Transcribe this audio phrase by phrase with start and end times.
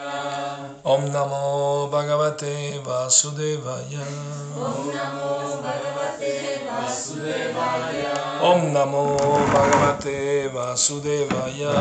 [0.00, 4.06] Om Namo Bhagavate Vasudevaya.
[4.54, 8.14] Om Namo Bhagavate Vasudevaya.
[8.40, 9.18] Om Namo
[9.52, 11.74] Bhagavate Vasudevaya.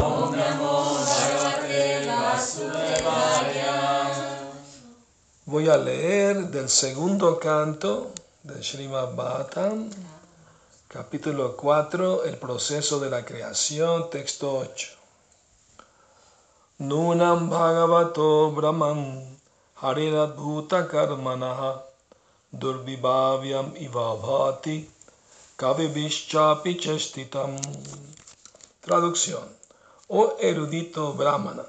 [0.00, 3.76] Om Namo Bhagavate Vasudevaya.
[5.44, 8.12] Voy a leer del segundo canto
[8.44, 9.90] de Srimad Bhattan,
[10.88, 14.97] capítulo 4, el proceso de la creación, texto 8.
[16.80, 19.36] Nunam Bhagavato Brahman
[19.82, 21.82] Harinadbhuta Karmanaha
[22.56, 24.86] Durvibhavyam Ivabhati
[25.56, 27.58] Kavibhishchapi Chestitam.
[28.80, 29.42] Traducción.
[30.08, 31.64] Oh erudito Brahmana,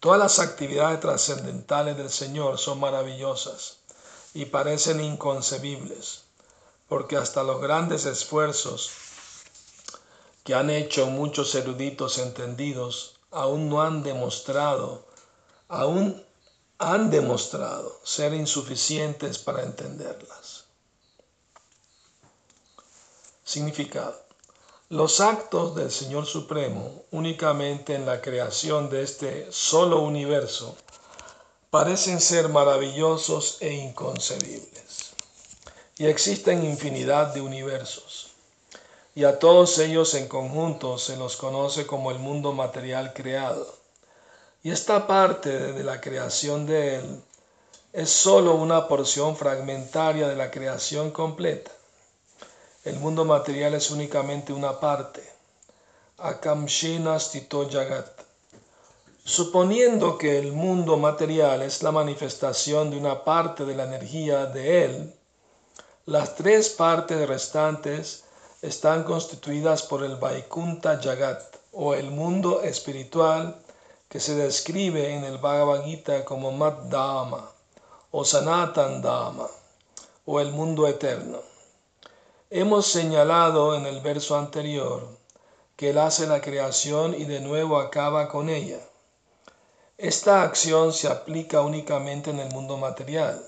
[0.00, 3.76] todas las actividades trascendentales del Señor son maravillosas
[4.34, 6.24] y parecen inconcebibles,
[6.88, 8.90] porque hasta los grandes esfuerzos
[10.42, 15.06] que han hecho muchos eruditos entendidos aún no han demostrado,
[15.68, 16.24] aún
[16.78, 20.64] han demostrado ser insuficientes para entenderlas.
[23.44, 24.24] Significado.
[24.90, 30.76] Los actos del Señor Supremo únicamente en la creación de este solo universo
[31.70, 35.14] parecen ser maravillosos e inconcebibles.
[35.98, 38.13] Y existen infinidad de universos.
[39.14, 43.66] Y a todos ellos en conjunto se los conoce como el mundo material creado.
[44.64, 47.22] Y esta parte de la creación de él
[47.92, 51.70] es sólo una porción fragmentaria de la creación completa.
[52.82, 55.22] El mundo material es únicamente una parte.
[56.18, 58.08] Akamshina stito jagat.
[59.24, 64.84] Suponiendo que el mundo material es la manifestación de una parte de la energía de
[64.84, 65.14] él,
[66.04, 68.23] las tres partes restantes
[68.64, 73.56] están constituidas por el Vaikunta Jagat o el mundo espiritual
[74.08, 77.50] que se describe en el Bhagavad Gita como Mat Dhamma
[78.10, 79.46] o Sanatan Dhamma
[80.24, 81.40] o el mundo eterno.
[82.48, 85.08] Hemos señalado en el verso anterior
[85.76, 88.78] que Él hace la creación y de nuevo acaba con ella.
[89.98, 93.44] Esta acción se aplica únicamente en el mundo material,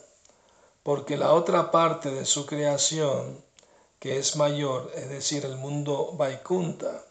[0.82, 3.45] porque la otra parte de su creación,
[3.98, 7.04] que es mayor, es decir, el mundo Vaikunta,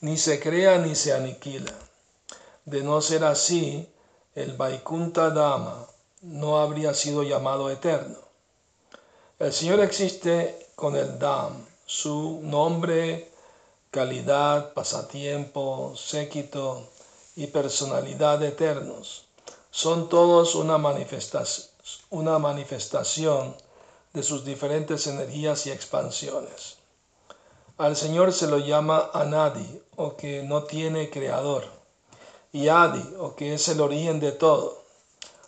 [0.00, 1.72] ni se crea ni se aniquila.
[2.64, 3.88] De no ser así,
[4.34, 5.86] el Vaikunta Dhamma
[6.22, 8.18] no habría sido llamado eterno.
[9.38, 13.30] El Señor existe con el Dham, su nombre,
[13.90, 16.88] calidad, pasatiempo, séquito
[17.36, 19.24] y personalidad eternos.
[19.70, 21.68] Son todos una manifestación,
[22.10, 23.56] una manifestación
[24.12, 26.78] de sus diferentes energías y expansiones.
[27.78, 31.64] Al Señor se lo llama Anadi, o que no tiene creador,
[32.52, 34.84] y Adi, o que es el origen de todo.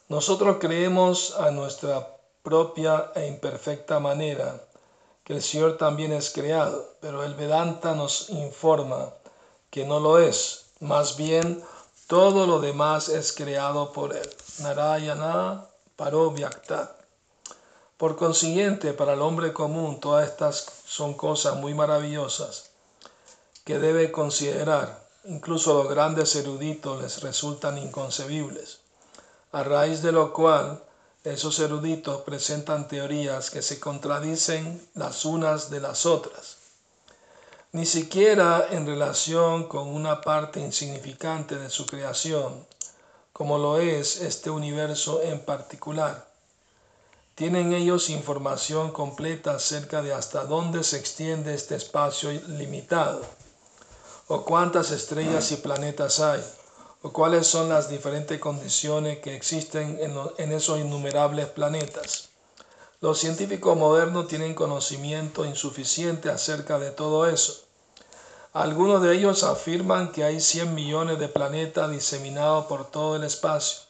[0.09, 4.63] Nosotros creemos a nuestra propia e imperfecta manera
[5.23, 9.15] que el Señor también es creado, pero el Vedanta nos informa
[9.71, 11.63] que no lo es, más bien
[12.07, 14.29] todo lo demás es creado por él.
[14.61, 17.04] Narayana Parovyaktat.
[18.05, 22.69] Por consiguiente, para el hombre común, todas estas son cosas muy maravillosas
[23.65, 25.09] que debe considerar.
[25.25, 28.81] Incluso los grandes eruditos les resultan inconcebibles,
[29.53, 30.85] a raíz de lo cual
[31.25, 36.59] esos eruditos presentan teorías que se contradicen las unas de las otras,
[37.73, 42.67] ni siquiera en relación con una parte insignificante de su creación,
[43.33, 46.34] como lo es este universo en particular.
[47.35, 53.23] Tienen ellos información completa acerca de hasta dónde se extiende este espacio limitado,
[54.29, 56.41] o cuántas estrellas y planetas hay,
[57.03, 59.99] o cuáles son las diferentes condiciones que existen
[60.39, 62.29] en, esos innumerables planetas.
[63.01, 67.65] Los científicos modernos tienen conocimiento insuficiente acerca de todo eso.
[68.53, 73.81] Algunos de ellos afirman que hay 100 millones de planetas diseminados por todo el espacio.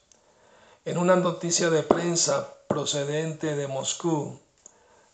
[0.87, 4.39] En una noticia de prensa procedente de Moscú,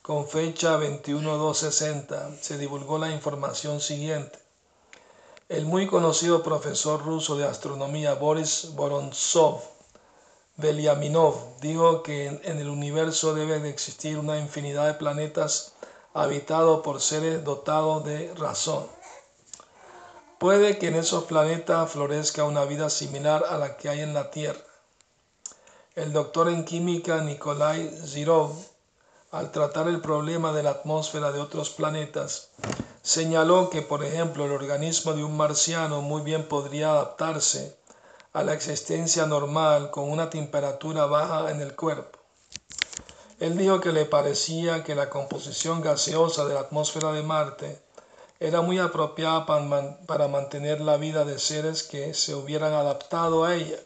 [0.02, 4.38] con fecha 21-260, se divulgó la información siguiente.
[5.48, 9.62] El muy conocido profesor ruso de astronomía Boris Vorontsov
[10.60, 15.72] Veliaminov dijo que en el universo debe de existir una infinidad de planetas
[16.12, 18.86] habitados por seres dotados de razón.
[20.38, 24.30] Puede que en esos planetas florezca una vida similar a la que hay en la
[24.30, 24.60] Tierra.
[26.00, 28.52] El doctor en química Nikolai Zirov,
[29.32, 32.48] al tratar el problema de la atmósfera de otros planetas,
[33.02, 37.76] señaló que, por ejemplo, el organismo de un marciano muy bien podría adaptarse
[38.32, 42.18] a la existencia normal con una temperatura baja en el cuerpo.
[43.38, 47.78] Él dijo que le parecía que la composición gaseosa de la atmósfera de Marte
[48.38, 53.76] era muy apropiada para mantener la vida de seres que se hubieran adaptado a ella.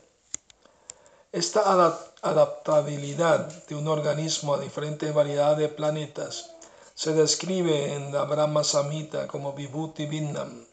[1.35, 6.53] Esta adaptabilidad de un organismo a diferentes variedades de planetas
[6.95, 10.65] se describe en la Brahma Samhita como Vibhuti Vinnam,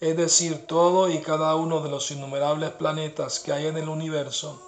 [0.00, 4.60] es decir, todo y cada uno de los innumerables planetas que hay en el universo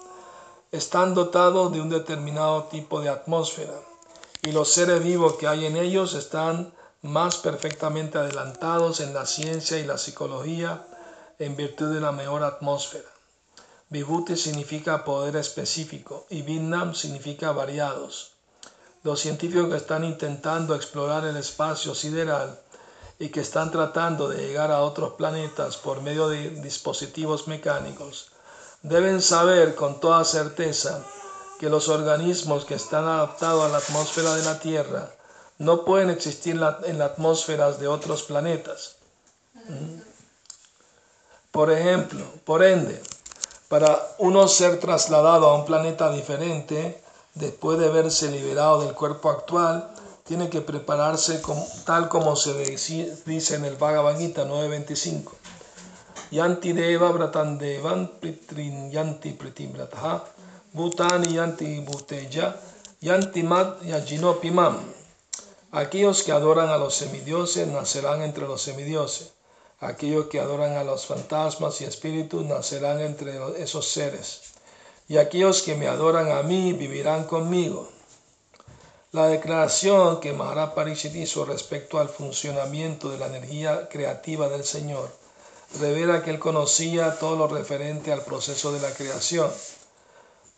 [0.71, 3.79] están dotados de un determinado tipo de atmósfera
[4.41, 6.73] y los seres vivos que hay en ellos están
[7.03, 10.87] más perfectamente adelantados en la ciencia y la psicología
[11.37, 13.16] en virtud de la mejor atmósfera.
[13.89, 18.33] Vibhuti significa poder específico y Vinnam significa variados.
[19.03, 22.59] Los científicos que están intentando explorar el espacio sideral
[23.17, 28.31] y que están tratando de llegar a otros planetas por medio de dispositivos mecánicos
[28.83, 31.03] deben saber con toda certeza
[31.59, 35.09] que los organismos que están adaptados a la atmósfera de la Tierra
[35.57, 38.97] no pueden existir en las atmósferas de otros planetas.
[41.51, 43.01] Por ejemplo, por ende,
[43.67, 47.01] para uno ser trasladado a un planeta diferente,
[47.35, 49.89] después de verse liberado del cuerpo actual,
[50.23, 51.41] tiene que prepararse
[51.85, 52.53] tal como se
[53.25, 55.31] dice en el Bhagavad Gita 9.25.
[56.31, 60.25] Yanti deva bratandevan pritrin yanti pritimrataha
[60.73, 62.53] bhutani yanti bhuteya
[62.99, 64.75] yanti mat yajinopimam.
[65.71, 69.36] Aquellos que adoran a los semidioses nacerán entre los semidioses.
[69.79, 74.41] Aquellos que adoran a los fantasmas y espíritus nacerán entre esos seres.
[75.07, 77.89] Y aquellos que me adoran a mí vivirán conmigo.
[79.11, 85.09] La declaración que Maharaj Parishit hizo respecto al funcionamiento de la energía creativa del Señor
[85.79, 89.51] revela que él conocía todo lo referente al proceso de la creación.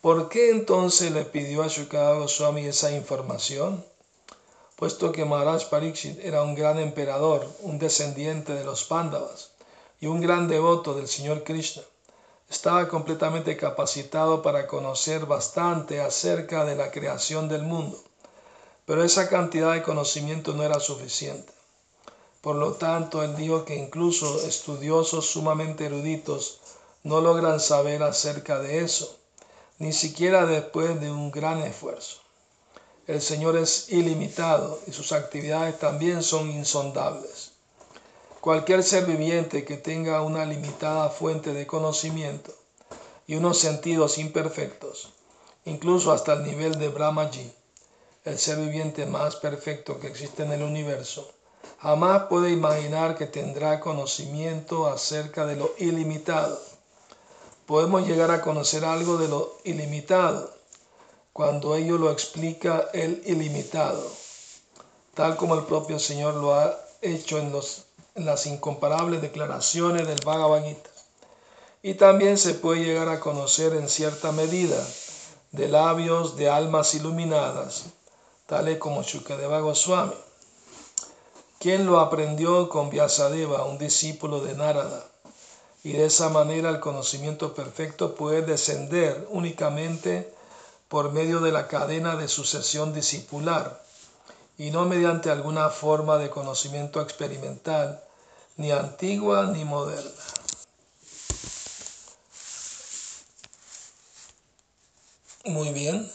[0.00, 3.84] ¿Por qué entonces le pidió a Shukadeva Goswami esa información?
[4.80, 9.50] Puesto que Maharaj Pariksit era un gran emperador, un descendiente de los Pándavas
[10.00, 11.82] y un gran devoto del Señor Krishna.
[12.48, 18.02] Estaba completamente capacitado para conocer bastante acerca de la creación del mundo,
[18.86, 21.52] pero esa cantidad de conocimiento no era suficiente.
[22.40, 26.58] Por lo tanto, él dijo que incluso estudiosos sumamente eruditos
[27.02, 29.14] no logran saber acerca de eso,
[29.78, 32.19] ni siquiera después de un gran esfuerzo.
[33.10, 37.50] El Señor es ilimitado y sus actividades también son insondables.
[38.40, 42.54] Cualquier ser viviente que tenga una limitada fuente de conocimiento
[43.26, 45.12] y unos sentidos imperfectos,
[45.64, 47.50] incluso hasta el nivel de Brahmaji,
[48.26, 51.32] el ser viviente más perfecto que existe en el universo,
[51.80, 56.62] jamás puede imaginar que tendrá conocimiento acerca de lo ilimitado.
[57.66, 60.59] Podemos llegar a conocer algo de lo ilimitado
[61.32, 64.04] cuando ello lo explica el ilimitado,
[65.14, 70.64] tal como el propio Señor lo ha hecho en, los, las incomparables declaraciones del Bhagavad
[70.64, 70.90] Gita.
[71.82, 74.84] Y también se puede llegar a conocer en cierta medida
[75.52, 77.86] de labios de almas iluminadas,
[78.46, 80.14] tales como Shukadeva Goswami,
[81.58, 85.06] quien lo aprendió con Vyasadeva, un discípulo de Narada.
[85.82, 90.34] Y de esa manera el conocimiento perfecto puede descender únicamente
[90.90, 93.80] por medio de la cadena de sucesión discipular
[94.58, 98.02] y no mediante alguna forma de conocimiento experimental,
[98.56, 100.10] ni antigua ni moderna.
[105.44, 106.10] Muy bien,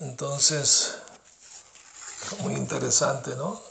[0.00, 0.96] entonces,
[2.40, 3.62] muy interesante, ¿no?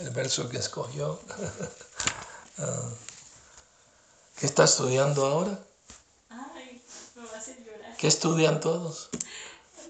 [0.00, 1.18] El verso que escogió.
[2.60, 2.90] Ah.
[4.34, 5.56] ¿Qué está estudiando ahora?
[7.98, 9.10] ¿Qué estudian todos?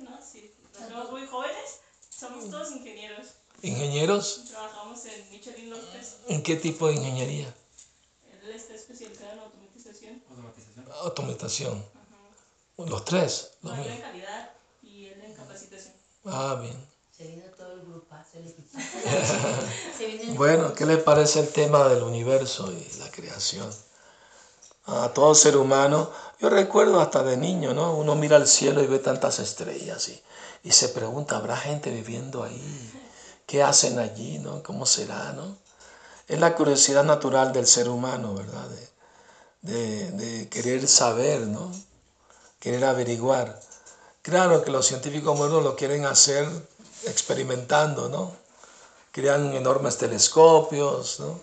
[0.03, 0.51] No, sí.
[0.73, 3.27] Somos muy jóvenes, somos todos ingenieros.
[3.61, 4.45] ¿Ingenieros?
[4.49, 6.17] Trabajamos en Michelin López.
[6.29, 7.55] ¿En qué tipo de ingeniería?
[8.43, 10.23] Él está especializado en automatización.
[10.27, 10.87] Automatización.
[10.91, 11.85] Automatización.
[12.79, 13.51] Los tres.
[13.61, 15.93] Los él en calidad y él en capacitación.
[16.25, 16.89] Ah, bien.
[17.15, 18.07] Se vino todo el grupo.
[20.35, 23.71] bueno, ¿qué le parece el tema del universo y la creación?
[24.89, 27.95] A todo ser humano yo recuerdo hasta de niño, ¿no?
[27.95, 30.23] Uno mira al cielo y ve tantas estrellas y,
[30.63, 32.93] y se pregunta, ¿habrá gente viviendo ahí?
[33.45, 34.63] ¿Qué hacen allí, no?
[34.63, 35.57] ¿Cómo será, no?
[36.29, 38.69] Es la curiosidad natural del ser humano, ¿verdad?
[39.63, 41.73] De, de, querer saber, ¿no?
[42.61, 43.59] Querer averiguar.
[44.23, 46.47] Claro que los científicos modernos lo quieren hacer
[47.05, 48.33] experimentando, ¿no?
[49.11, 51.41] Crean enormes telescopios, ¿no?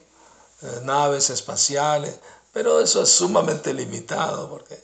[0.62, 2.18] Eh, naves espaciales,
[2.56, 4.82] Pero eso es sumamente limitado porque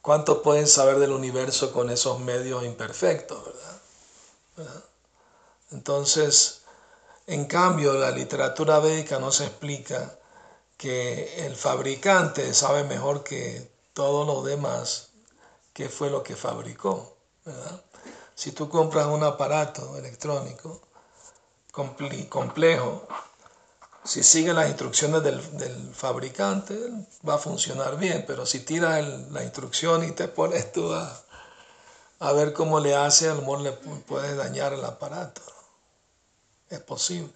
[0.00, 3.80] ¿cuánto pueden saber del universo con esos medios imperfectos, verdad?
[4.56, 4.84] ¿Verdad?
[5.72, 6.60] Entonces,
[7.26, 10.16] en cambio, la literatura védica nos explica
[10.76, 15.08] que el fabricante sabe mejor que todos los demás
[15.72, 17.16] qué fue lo que fabricó.
[17.44, 17.82] ¿verdad?
[18.36, 20.80] Si tú compras un aparato electrónico
[21.72, 23.08] complejo,
[24.04, 25.40] si sigue las instrucciones del,
[25.94, 26.78] fabricante,
[27.26, 31.22] va a funcionar bien, pero si tiras la instrucción y te pones tú a,
[32.20, 35.40] a ver cómo le hace, a lo mejor le puede dañar el aparato.
[36.68, 37.32] Es posible.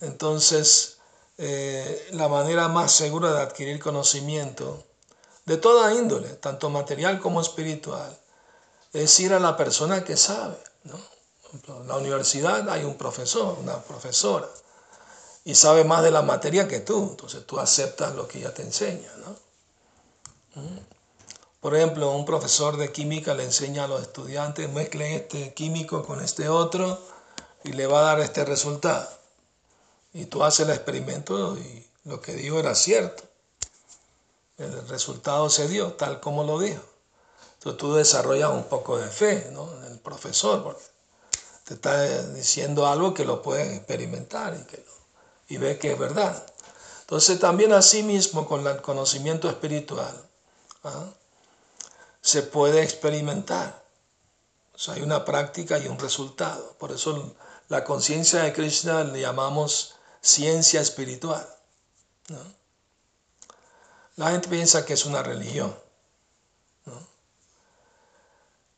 [0.00, 0.98] Entonces,
[1.38, 4.84] eh, la manera más segura de adquirir conocimiento
[5.46, 8.16] de toda índole, tanto material como espiritual,
[8.92, 10.56] es ir a la persona que sabe.
[11.52, 14.48] En la universidad hay un profesor, una profesora,
[15.44, 18.62] y sabe más de la materia que tú, entonces tú aceptas lo que ella te
[18.62, 19.10] enseña.
[20.54, 20.78] ¿Mm?
[21.60, 26.22] Por ejemplo, un profesor de química le enseña a los estudiantes, mezclen este químico con
[26.22, 26.98] este otro
[27.64, 29.08] y le va a dar este resultado.
[30.14, 33.24] Y tú haces el experimento y lo que dijo era cierto.
[34.56, 36.82] El resultado se dio tal como lo dijo.
[37.54, 39.70] Entonces tú desarrollas un poco de fe ¿no?
[39.76, 40.82] en el profesor, porque
[41.64, 44.82] te está diciendo algo que lo puedes experimentar y, que
[45.50, 46.42] y ves que es verdad.
[47.00, 50.14] Entonces también así mismo con el conocimiento espiritual
[50.84, 51.06] ¿ah?
[52.22, 53.84] se puede experimentar.
[54.72, 56.74] O sea, hay una práctica y un resultado.
[56.78, 57.34] Por eso
[57.68, 61.46] la conciencia de Krishna le llamamos ciencia espiritual.
[64.16, 65.74] La gente piensa que es una religión.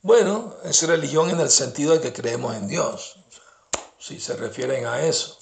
[0.01, 3.17] Bueno, es religión en el sentido de que creemos en Dios,
[3.99, 5.42] si se refieren a eso.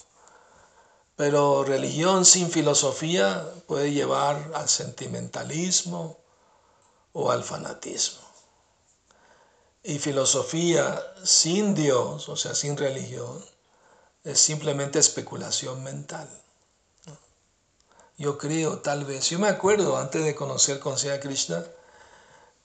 [1.20, 6.16] Pero religión sin filosofía puede llevar al sentimentalismo
[7.12, 8.22] o al fanatismo.
[9.82, 13.44] Y filosofía sin Dios, o sea, sin religión,
[14.24, 16.26] es simplemente especulación mental.
[18.16, 21.62] Yo creo, tal vez, yo me acuerdo antes de conocer Conciencia Krishna,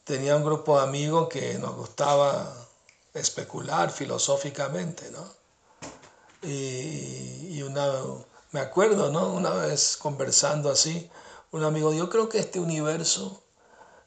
[0.06, 2.56] tenía un grupo de amigos que nos gustaba
[3.14, 5.30] especular filosóficamente, ¿no?
[6.42, 7.92] Y, una,
[8.52, 9.34] me acuerdo, ¿no?
[9.34, 11.10] Una vez conversando así,
[11.52, 13.44] un amigo, yo creo que este universo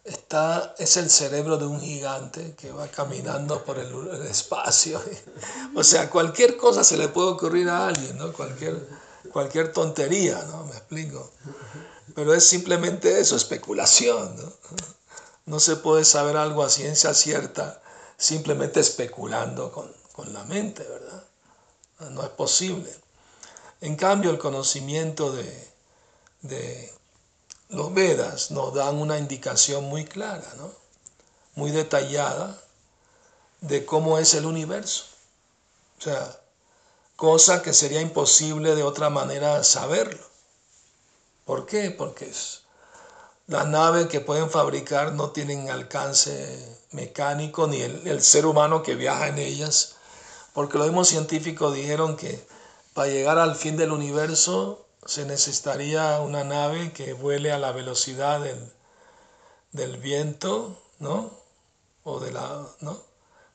[0.04, 5.00] está, es el cerebro de un gigante que va caminando por el, espacio.
[5.74, 8.32] o sea, cualquier cosa se le puede ocurrir a alguien, ¿no?
[8.32, 8.86] Cualquier,
[9.32, 10.64] cualquier tontería, ¿no?
[10.64, 11.30] Me explico.
[12.14, 14.52] Pero es simplemente eso, especulación, ¿no?
[15.46, 17.80] No se puede saber algo a ciencia cierta
[18.18, 21.24] simplemente especulando con, con la mente, ¿verdad?
[22.10, 22.94] No es posible.
[23.80, 25.68] En cambio, el conocimiento de,
[26.42, 26.92] de
[27.68, 30.70] los Vedas nos dan una indicación muy clara, ¿no?
[31.58, 32.56] muy detallada
[33.60, 35.04] de cómo es el universo.
[35.98, 36.40] O sea,
[37.16, 40.24] cosa que sería imposible de otra manera saberlo.
[41.44, 41.90] ¿Por qué?
[41.90, 42.32] Porque
[43.48, 48.94] las naves que pueden fabricar no tienen alcance mecánico ni el, el ser humano que
[48.94, 49.96] viaja en ellas,
[50.52, 52.46] porque los mismos científicos dijeron que
[52.98, 58.40] para llegar al fin del universo se necesitaría una nave que vuele a la velocidad
[59.70, 61.30] del, viento, ¿no?
[62.02, 63.00] O de la, ¿no?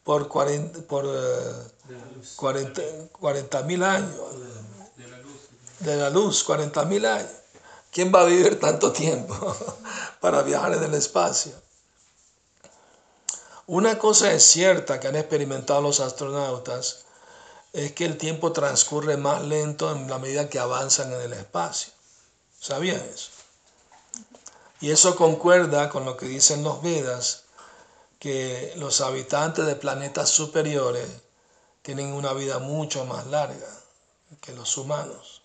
[0.05, 1.05] Por 40 por,
[2.37, 4.15] 40 eh, años.
[5.79, 7.29] De la luz, 40 mil años.
[7.91, 9.35] ¿Quién va a vivir tanto tiempo
[10.21, 11.51] para viajar en el espacio?
[13.67, 17.03] Una cosa es cierta que han experimentado los astronautas
[17.73, 21.91] es que el tiempo transcurre más lento en la medida que avanzan en el espacio.
[22.59, 23.31] ¿Sabían eso?
[24.79, 27.43] Y eso concuerda con lo que dicen los Vedas,
[28.19, 31.09] que los habitantes de planetas superiores
[31.81, 33.67] tienen una vida mucho más larga
[34.39, 35.41] que los humanos.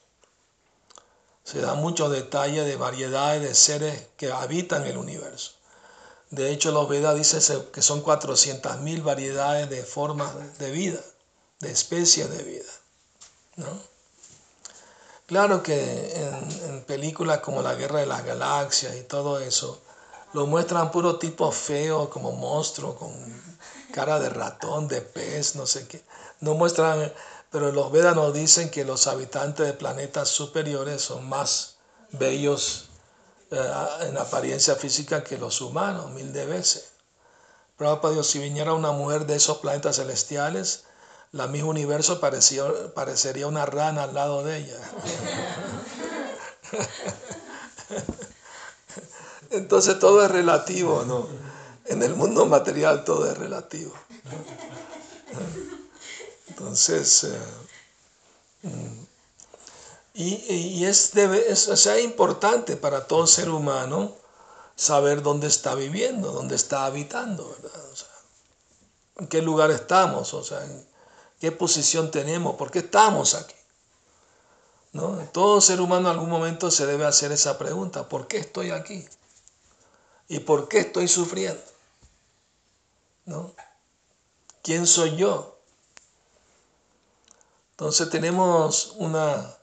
[1.45, 5.53] Se da muchos detalles de variedades de seres que habitan el universo.
[6.31, 11.01] De hecho, los Vedas dicen que son 400.000 variedades de formas de vida
[11.61, 12.73] de especies de vida.
[13.57, 13.67] ¿no?
[15.29, 19.83] Claro que en, películas como La Guerra de las Galaxias y todo eso,
[20.33, 23.13] lo muestran puro tipo feo, como monstruo, con
[23.93, 26.03] cara de ratón, de pez, no sé qué.
[26.41, 27.13] No muestran,
[27.51, 31.77] pero los Vedas nos dicen que los habitantes de planetas superiores son más
[32.13, 32.89] bellos
[33.51, 33.73] eh,
[34.03, 36.93] en apariencia física que los humanos, mil de veces.
[37.77, 40.85] Para Dios, si viniera una mujer de esos planetas celestiales,
[41.33, 44.79] la misma universo parecería una rana al lado de ella.
[49.51, 51.27] Entonces todo es relativo, ¿no?
[51.87, 53.93] En el mundo material todo es relativo.
[56.49, 57.39] Entonces, eh,
[58.63, 59.05] mm,
[60.15, 64.17] y, es, debe, sea, importante para todo ser humano
[64.75, 67.81] saber dónde está viviendo, dónde está habitando, ¿verdad?
[69.19, 70.88] en qué lugar estamos, o sea, en
[71.41, 73.55] qué posición tenemos, por qué estamos aquí.
[74.93, 75.17] ¿No?
[75.33, 79.07] Todo ser humano en algún momento se debe hacer esa pregunta, ¿por qué estoy aquí?
[80.29, 81.63] ¿Y por qué estoy sufriendo?
[83.27, 83.53] ¿No?
[84.63, 85.59] ¿Quién soy yo?
[87.73, 89.57] Entonces tenemos una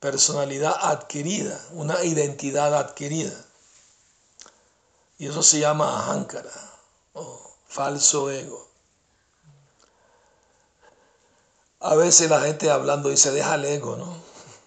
[0.00, 3.32] personalidad adquirida, una identidad adquirida.
[5.18, 6.50] Y eso se llama ahankara
[7.12, 8.68] o falso ego.
[11.84, 14.16] A veces la gente hablando dice, deja el ego, ¿no?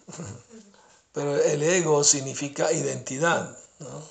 [1.13, 4.03] Pero el ego significa identidad, ¿no?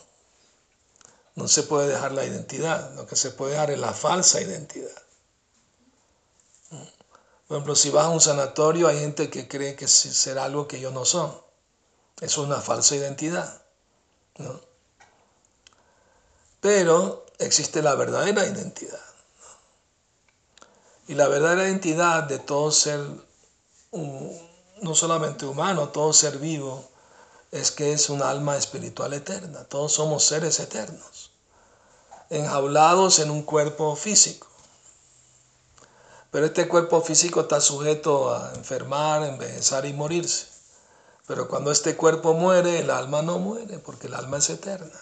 [1.36, 4.90] No se puede dejar la identidad, lo que se puede dejar es la falsa identidad.
[7.46, 10.78] Por ejemplo, si vas a un sanatorio hay gente que cree que será algo que
[10.78, 11.32] ellos no son.
[12.20, 13.62] Es una falsa identidad.
[14.38, 14.60] ¿no?
[16.60, 19.05] Pero existe la verdadera identidad.
[21.08, 23.00] Y la verdadera identidad de todo ser,
[23.92, 26.88] no solamente humano, todo ser vivo,
[27.52, 29.64] es que es un alma espiritual eterna.
[29.64, 31.30] Todos somos seres eternos,
[32.28, 34.48] enjaulados en un cuerpo físico.
[36.30, 40.48] Pero este cuerpo físico está sujeto a enfermar, envejecer y morirse.
[41.26, 45.00] Pero cuando este cuerpo muere, el alma no muere, porque el alma es eterna.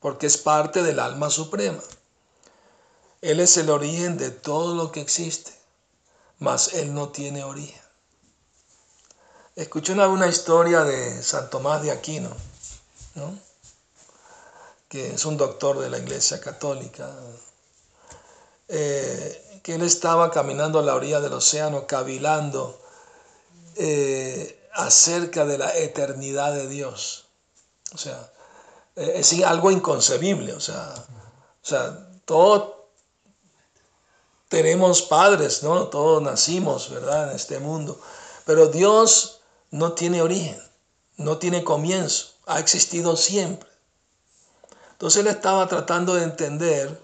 [0.00, 1.80] Porque es parte del alma suprema.
[3.24, 5.50] Él es el origen de todo lo que existe,
[6.40, 7.80] mas Él no tiene origen.
[9.56, 12.28] Escuché una, historia de San Tomás de Aquino,
[14.88, 17.10] que es un doctor de la Iglesia Católica,
[18.68, 22.78] eh, que él estaba caminando a la orilla del océano, cavilando
[23.76, 27.24] eh, acerca de la eternidad de Dios.
[27.94, 28.30] O sea,
[28.96, 30.92] eh, es algo inconcebible, o sea,
[31.62, 32.73] o sea, todo
[34.48, 35.88] tenemos padres, ¿no?
[35.88, 37.30] Todos nacimos, ¿verdad?
[37.30, 38.00] En este mundo.
[38.44, 40.60] Pero Dios no tiene origen,
[41.16, 43.68] no tiene comienzo, ha existido siempre.
[44.92, 47.02] Entonces él estaba tratando de entender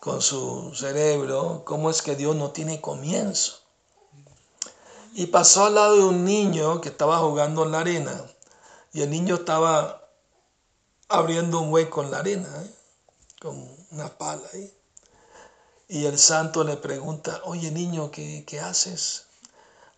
[0.00, 3.60] con su cerebro cómo es que Dios no tiene comienzo.
[5.14, 8.24] Y pasó al lado de un niño que estaba jugando en la arena.
[8.92, 10.08] Y el niño estaba
[11.08, 12.74] abriendo un hueco en la arena, ¿eh?
[13.40, 14.72] con una pala ahí.
[15.92, 19.26] Y el santo le pregunta, oye niño, ¿qué, haces?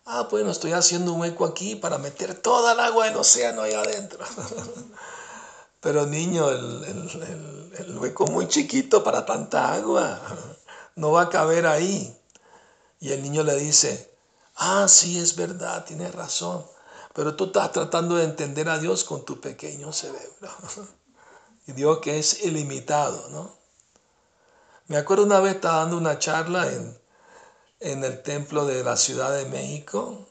[0.03, 3.73] Ah, bueno, estoy haciendo un hueco aquí para meter toda el agua del océano ahí
[3.73, 4.19] adentro.
[5.79, 10.19] Pero niño, el, el, hueco muy chiquito para tanta agua,
[10.97, 12.13] no va a caber ahí.
[12.99, 14.13] Y el niño le dice,
[14.55, 16.65] ah, sí, es verdad, tienes razón.
[17.13, 20.49] Pero tú estás tratando de entender a Dios con tu pequeño cerebro.
[21.67, 23.64] Y Dios que es ilimitado, ¿no?
[24.87, 26.99] Me acuerdo una vez estaba dando una charla en,
[27.79, 30.27] en el templo de la Ciudad de México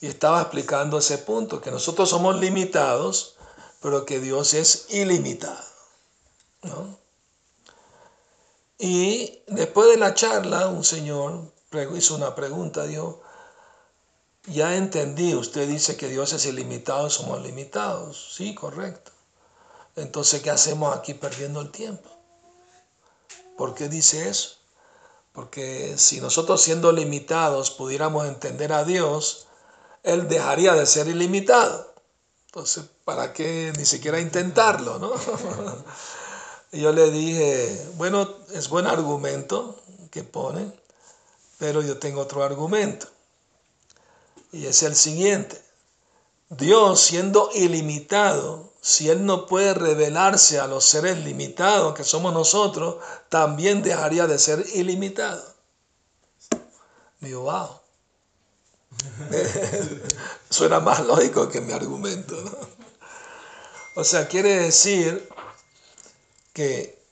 [0.00, 3.36] y estaba explicando ese punto, que nosotros somos limitados,
[3.80, 5.64] pero que Dios es ilimitado.
[6.62, 6.98] ¿no?
[8.78, 11.52] Y después de la charla, un señor
[11.96, 13.22] hizo una pregunta, dijo,
[14.46, 18.34] ya entendí, usted dice que Dios es ilimitado, somos limitados.
[18.34, 19.10] Sí, correcto.
[19.96, 22.13] Entonces, ¿qué hacemos aquí perdiendo el tiempo?
[23.56, 24.56] ¿Por qué dice eso?
[25.32, 29.46] Porque si nosotros siendo limitados pudiéramos entender a Dios,
[30.02, 31.94] Él dejaría de ser ilimitado.
[32.46, 34.98] Entonces, ¿para qué ni siquiera intentarlo?
[34.98, 35.12] ¿no?
[36.72, 40.70] yo le dije, bueno, es buen argumento que pone,
[41.58, 43.08] pero yo tengo otro argumento.
[44.52, 45.60] Y es el siguiente.
[46.48, 52.96] Dios siendo ilimitado, si Él no puede revelarse a los seres limitados que somos nosotros,
[53.30, 55.42] también dejaría de ser ilimitado.
[57.18, 57.80] Digo, wow.
[60.50, 62.38] Suena más lógico que mi argumento.
[62.38, 62.52] ¿no?
[63.94, 65.30] O sea, quiere decir
[66.52, 67.02] que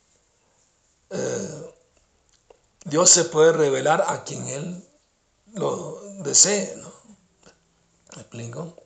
[1.09, 1.75] eh,
[2.85, 4.89] Dios se puede revelar a quien Él
[5.55, 6.77] lo desee.
[6.77, 6.93] ¿no?
[8.15, 8.82] ¿Me explico?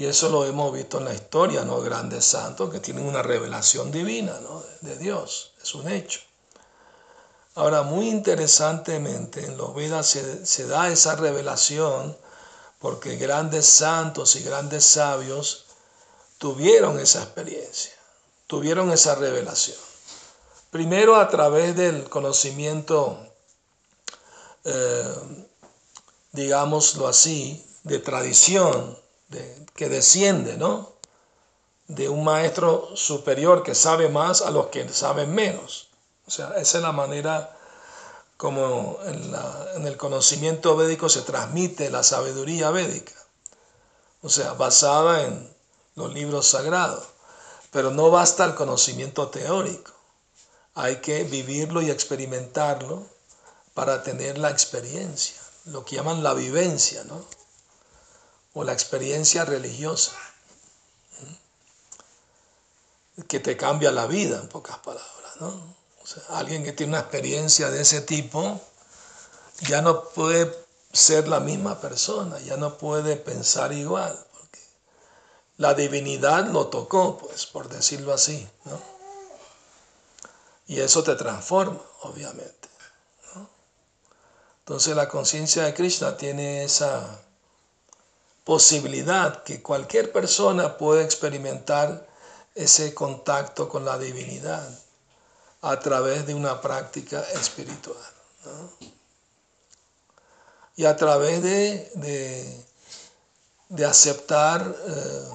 [0.00, 1.82] Y eso lo hemos visto en la historia, ¿no?
[1.82, 4.64] Grandes santos que tienen una revelación divina, ¿no?
[4.80, 6.20] De Dios, es un hecho.
[7.54, 12.16] Ahora, muy interesantemente, en los Vedas se, da esa revelación
[12.78, 15.66] porque grandes santos y grandes sabios
[16.38, 17.92] tuvieron esa experiencia,
[18.46, 19.76] tuvieron esa revelación.
[20.70, 23.18] Primero a través del conocimiento,
[24.64, 25.14] eh,
[26.32, 30.92] digámoslo así, de tradición, de, que desciende, ¿no?
[31.88, 35.88] De un maestro superior que sabe más a los que saben menos.
[36.26, 37.56] O sea, esa es la manera
[38.36, 39.34] como en,
[39.76, 43.12] en el conocimiento védico se transmite la sabiduría védica.
[44.22, 45.54] O sea, basada en
[45.94, 47.04] los libros sagrados.
[47.70, 49.92] Pero no basta el conocimiento teórico.
[50.74, 53.06] Hay que vivirlo y experimentarlo
[53.74, 57.24] para tener la experiencia, lo que llaman la vivencia, ¿no?
[58.54, 60.12] O la experiencia religiosa,
[63.28, 65.76] que te cambia la vida, en pocas palabras, ¿no?
[66.30, 68.60] Alguien que tiene una experiencia de ese tipo
[69.60, 70.52] ya no puede
[70.92, 74.18] ser la misma persona, ya no puede pensar igual
[75.60, 78.80] la divinidad lo tocó, pues, por decirlo así, ¿no?
[80.66, 82.70] Y eso te transforma, obviamente.
[84.60, 87.20] Entonces la conciencia de Krishna tiene esa
[88.50, 92.04] posibilidad que cualquier persona puede experimentar
[92.56, 94.68] ese contacto con la divinidad
[95.62, 97.96] a través de una práctica espiritual.
[100.74, 102.66] Y a través de, de,
[103.68, 105.28] de aceptar eh,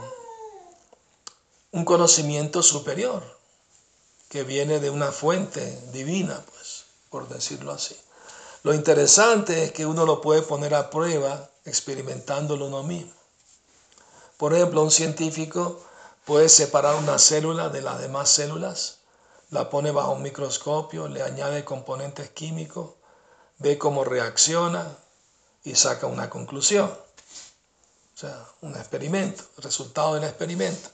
[1.71, 3.23] un conocimiento superior
[4.27, 7.95] que viene de una fuente divina, pues, por decirlo así.
[8.63, 13.11] Lo interesante es que uno lo puede poner a prueba experimentándolo uno mismo.
[14.37, 15.83] Por ejemplo, un científico
[16.25, 18.99] puede separar una célula de las demás células,
[19.51, 22.91] la pone bajo un microscopio, le añade componentes químicos,
[23.59, 24.97] ve cómo reacciona
[25.63, 26.87] y saca una conclusión.
[26.87, 30.89] O sea, un experimento, resultado del experimento.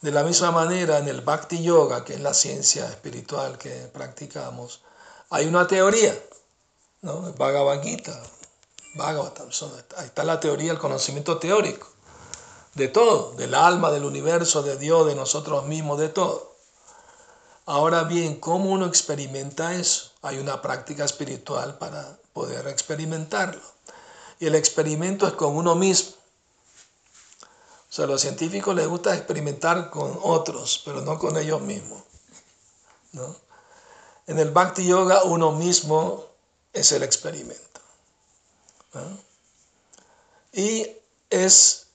[0.00, 4.82] De la misma manera, en el Bhakti Yoga, que es la ciencia espiritual que practicamos,
[5.30, 6.14] hay una teoría,
[7.02, 7.32] ¿no?
[7.32, 8.22] Bhagavad Gita,
[8.94, 9.48] Bhagavatam,
[9.96, 11.88] ahí está la teoría, el conocimiento teórico
[12.74, 16.54] de todo, del alma, del universo, de Dios, de nosotros mismos, de todo.
[17.66, 20.10] Ahora bien, ¿cómo uno experimenta eso?
[20.22, 23.62] Hay una práctica espiritual para poder experimentarlo.
[24.40, 26.14] Y el experimento es con uno mismo.
[27.88, 32.02] O sea, a los científicos les gusta experimentar con otros, pero no con ellos mismos.
[33.12, 33.34] ¿no?
[34.26, 36.26] En el Bhakti Yoga uno mismo
[36.72, 37.73] es el experimento.
[40.52, 40.86] Y
[41.30, 41.86] es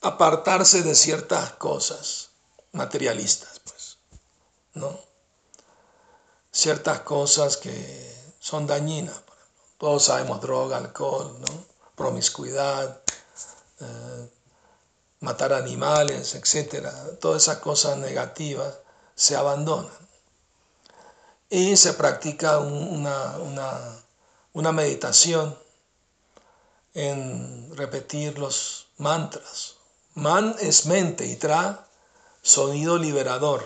[0.00, 2.30] apartarse de ciertas cosas
[2.72, 3.98] materialistas, pues,
[4.74, 4.98] ¿no?
[6.52, 9.22] Ciertas cosas que son dañinas.
[9.78, 11.36] Todos sabemos droga, alcohol,
[11.94, 13.00] promiscuidad,
[13.80, 14.30] eh,
[15.20, 18.74] matar animales, etcétera, todas esas cosas negativas
[19.14, 19.90] se abandonan.
[21.48, 23.36] Y se practica una,
[24.52, 25.56] una meditación
[26.94, 29.74] en repetir los mantras.
[30.14, 31.86] Man es mente y tra,
[32.42, 33.64] sonido liberador.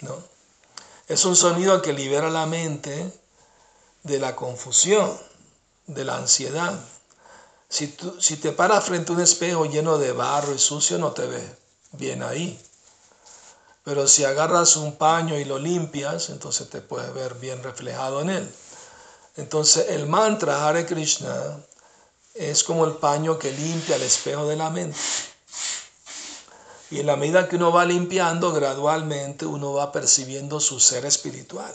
[0.00, 0.16] ¿no?
[1.08, 3.12] Es un sonido que libera la mente
[4.04, 5.16] de la confusión,
[5.86, 6.78] de la ansiedad,
[7.72, 11.26] si, si te paras frente a un espejo lleno de barro y sucio, no te
[11.26, 11.50] ves
[11.92, 12.60] bien ahí.
[13.82, 18.28] Pero si agarras un paño y lo limpias, entonces te puedes ver bien reflejado en
[18.28, 18.54] él.
[19.36, 21.64] Entonces el mantra Hare Krishna
[22.34, 24.98] es como el paño que limpia el espejo de la mente.
[26.90, 31.74] Y en la medida que uno va limpiando, gradualmente uno va percibiendo su ser espiritual.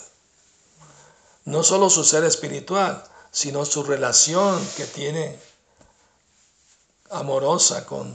[1.45, 5.39] No solo su ser espiritual, sino su relación que tiene
[7.09, 8.13] amorosa con,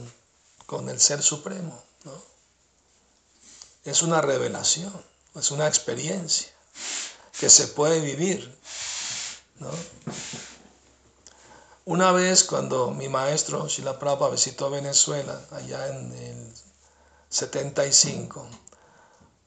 [0.65, 1.81] con el Ser Supremo.
[2.03, 2.23] ¿no?
[3.83, 4.93] Es una revelación,
[5.35, 6.49] es una experiencia
[7.39, 8.57] que se puede vivir.
[9.59, 9.71] ¿no?
[11.85, 16.53] Una vez cuando mi maestro Shila Prabhupada visitó Venezuela, allá en el
[17.27, 18.47] 75,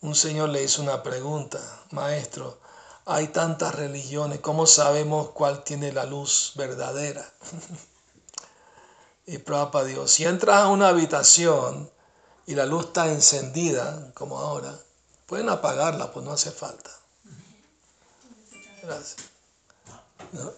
[0.02, 1.58] un señor le hizo una pregunta,
[1.92, 2.58] maestro,
[3.06, 7.26] hay tantas religiones, ¿cómo sabemos cuál tiene la luz verdadera?
[9.28, 11.90] Y Prabhupada dijo, si entras a una habitación
[12.46, 14.78] y la luz está encendida, como ahora,
[15.26, 16.90] pueden apagarla, pues no hace falta.
[18.82, 19.35] Gracias.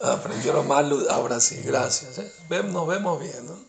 [0.03, 2.19] Aprendieron más ahora sí, gracias.
[2.19, 2.33] ¿eh?
[2.65, 3.69] Nos vemos bien, ¿no?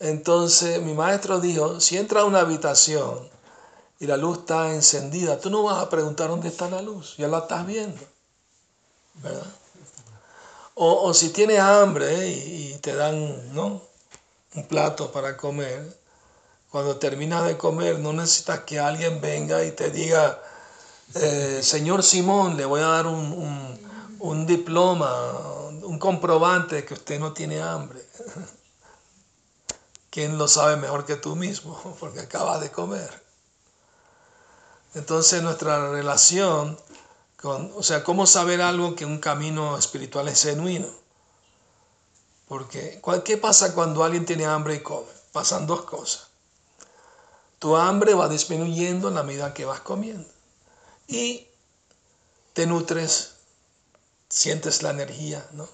[0.00, 3.28] Entonces mi maestro dijo, si entras a una habitación
[4.00, 7.28] y la luz está encendida, tú no vas a preguntar dónde está la luz, ya
[7.28, 8.00] la estás viendo,
[9.22, 9.46] ¿verdad?
[10.74, 13.82] O, si tienes hambre y, te dan ¿no?
[14.54, 15.96] un plato para comer,
[16.70, 20.42] Cuando terminas de comer, no necesitas que alguien venga y te diga,
[21.14, 23.78] eh, señor Simón, le voy a dar un,
[24.22, 25.32] un diploma,
[25.82, 28.00] un comprobante de que usted no tiene hambre.
[30.10, 31.96] ¿Quién lo sabe mejor que tú mismo?
[32.00, 33.22] Porque acabas de comer.
[34.94, 36.78] Entonces nuestra relación
[37.36, 40.88] con, o sea, ¿cómo saber algo que un camino espiritual es genuino?
[42.46, 45.08] Porque, ¿qué pasa cuando alguien tiene hambre y come?
[45.32, 46.28] Pasan dos cosas.
[47.58, 50.28] Tu hambre va disminuyendo en la medida que vas comiendo.
[51.08, 51.48] Y
[52.52, 53.31] te nutres,
[54.32, 55.68] sientes la energía, ¿no?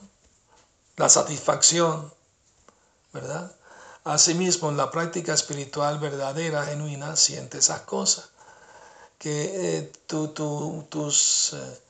[0.96, 2.12] La satisfacción,
[3.12, 3.52] ¿verdad?
[4.02, 8.30] Asimismo, en la práctica espiritual verdadera, genuina, sientes esas cosas.
[9.16, 11.80] Que eh, tus eh,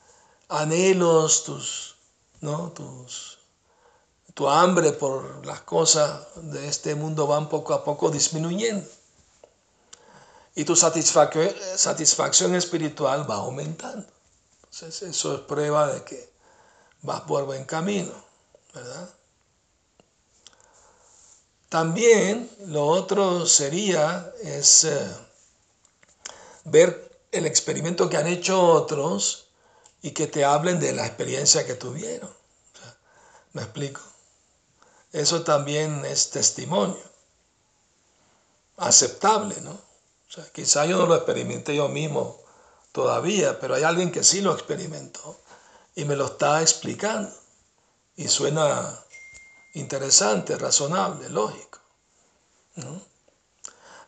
[0.49, 1.95] anhelos, tus,
[2.41, 2.69] ¿no?
[2.71, 3.39] tus
[4.35, 8.87] tu hambre por las cosas de este mundo van poco a poco disminuyendo.
[10.55, 14.07] Y tu satisfacción espiritual va aumentando.
[14.63, 16.28] Entonces eso es prueba de que
[17.01, 18.13] vas por buen camino,
[18.73, 19.09] ¿verdad?
[21.69, 25.15] También lo otro sería es eh,
[26.65, 29.47] ver el experimento que han hecho otros
[30.01, 32.33] y que te hablen de la experiencia que tuvieron.
[33.53, 34.01] ¿Me explico?
[35.11, 37.01] eso también es testimonio.
[38.77, 39.71] Aceptable, ¿no?
[39.71, 42.39] O sea, quizá yo no lo experimenté yo mismo
[42.91, 45.39] todavía, pero hay alguien que sí lo experimentó
[45.95, 47.31] y me lo está explicando.
[48.15, 48.99] Y suena
[49.73, 51.79] interesante, razonable, lógico.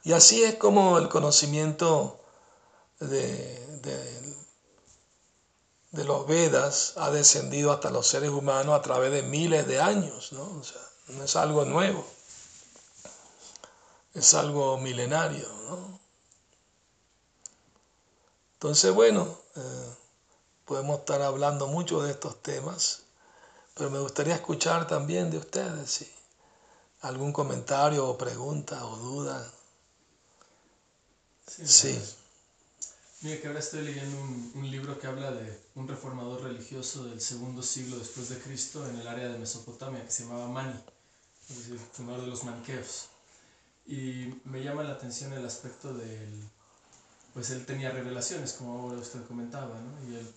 [0.03, 2.19] Y así es como el conocimiento
[2.99, 4.35] de, de,
[5.91, 10.31] de, los Vedas ha descendido hasta los seres humanos a través de miles de años.
[10.33, 10.43] ¿no?
[10.43, 12.05] O sea, no es algo nuevo,
[14.13, 15.47] es algo milenario.
[15.69, 15.99] ¿no?
[18.53, 19.95] Entonces, bueno, eh,
[20.65, 23.03] podemos estar hablando mucho de estos temas,
[23.75, 26.11] pero me gustaría escuchar también de ustedes, si
[27.01, 29.51] algún comentario o pregunta o duda.
[31.47, 31.67] Sí.
[31.67, 32.15] sí.
[33.21, 37.21] Mira que ahora estoy leyendo un, un, libro que habla de un reformador religioso del
[37.21, 40.73] segundo siglo después de Cristo en el área de Mesopotamia que se llamaba Mani
[41.51, 43.09] es decir, fundador de los maniqueos.
[43.85, 46.49] Y me llama la atención el aspecto del,
[47.33, 50.09] pues él tenía revelaciones, como ahora usted comentaba, ¿no?
[50.09, 50.27] y él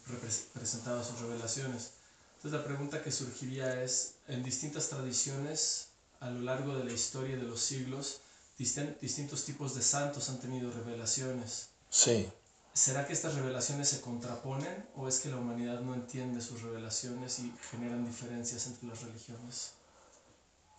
[0.52, 1.92] presentaba sus revelaciones.
[2.36, 5.88] Entonces la pregunta que surgiría es, en distintas tradiciones,
[6.20, 8.20] a lo largo de la historia de los siglos,
[8.56, 11.70] distintos tipos de santos han tenido revelaciones.
[11.90, 12.30] Sí.
[12.72, 17.38] ¿Será que estas revelaciones se contraponen o es que la humanidad no entiende sus revelaciones
[17.38, 19.72] y generan diferencias entre las religiones?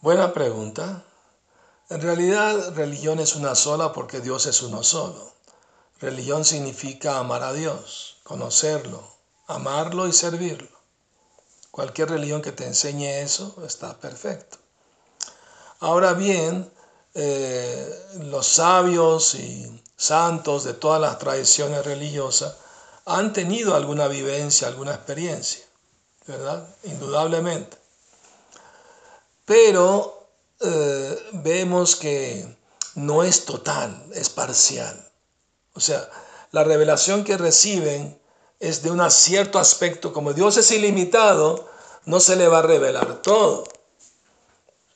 [0.02, 1.04] Buena pregunta.
[1.90, 5.35] En realidad, religión es una sola porque Dios es uno solo.
[6.00, 9.02] Religión significa amar a Dios, conocerlo,
[9.48, 10.70] amarlo y servirlo.
[11.72, 14.58] Cualquier religión que te enseñe eso está perfecto.
[15.80, 16.72] Ahora bien,
[17.14, 22.56] eh, los sabios y santos de todas las tradiciones religiosas
[23.06, 25.64] han tenido alguna vivencia, alguna experiencia,
[26.28, 26.68] ¿verdad?
[26.84, 27.78] Indudablemente.
[29.46, 30.28] Pero
[30.60, 32.58] eh, vemos que
[32.96, 35.05] no es total, es parcial.
[35.76, 36.10] O sea,
[36.52, 38.20] la revelación que reciben
[38.60, 40.14] es de un cierto aspecto.
[40.14, 41.70] Como Dios es ilimitado,
[42.06, 43.66] no se le va a revelar todo.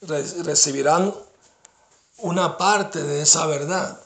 [0.01, 1.13] recibirán
[2.19, 3.99] una parte de esa verdad,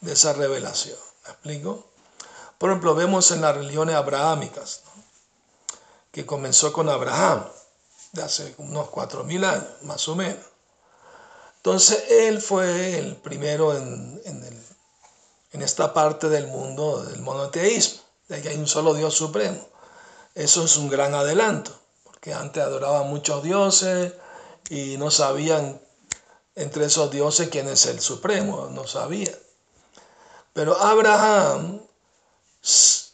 [0.00, 0.96] de esa revelación.
[1.24, 1.86] ¿Me explico?
[2.58, 4.82] Por ejemplo, vemos en las religiones abrahámicas,
[6.12, 7.44] que comenzó con Abraham
[8.12, 10.44] de hace unos cuatro mil años, más o menos.
[11.56, 14.61] Entonces él fue el primero en, en,
[15.60, 19.68] esta parte del mundo del monoteísmo, de que hay un solo Dios supremo.
[20.34, 24.14] Eso es un gran adelanto, porque antes adoraban muchos dioses
[24.70, 25.78] y no sabían
[26.54, 29.36] entre esos dioses quién es el supremo, no sabían.
[30.54, 31.82] Pero Abraham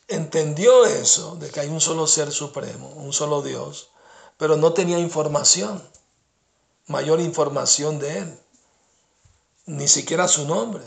[0.08, 3.90] entendió eso, de que hay un solo ser supremo, un solo Dios,
[4.36, 5.82] pero no tenía información,
[6.86, 8.40] mayor información de él,
[9.66, 10.82] ni siquiera su nombre,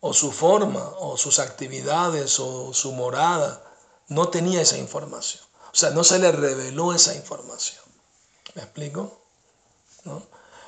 [0.00, 3.62] o su forma, o sus actividades, o su morada,
[4.08, 5.42] no tenía esa información.
[5.72, 7.84] O sea, no se le reveló esa información.
[8.54, 9.20] ¿Me explico?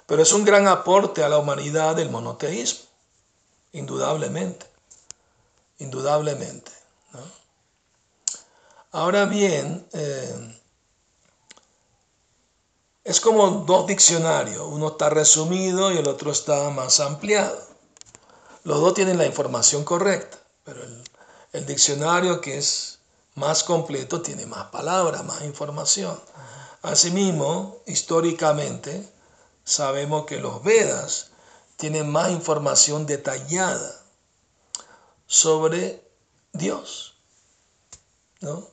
[0.06, 2.84] Pero es un gran aporte a la humanidad del monoteísmo,
[3.72, 4.66] indudablemente,
[5.78, 6.70] indudablemente.
[8.92, 10.58] Ahora bien, eh,
[13.04, 17.71] es como dos diccionarios, uno está resumido y el otro está más ampliado.
[18.64, 20.82] Los dos tienen la información correcta, pero
[21.52, 22.98] el, diccionario que es
[23.34, 26.18] más completo tiene más palabras, más información.
[26.82, 29.08] Asimismo, históricamente,
[29.64, 31.30] sabemos que los Vedas
[31.76, 34.00] tienen más información detallada
[35.26, 36.08] sobre
[36.52, 37.14] Dios,
[38.40, 38.68] ¿no?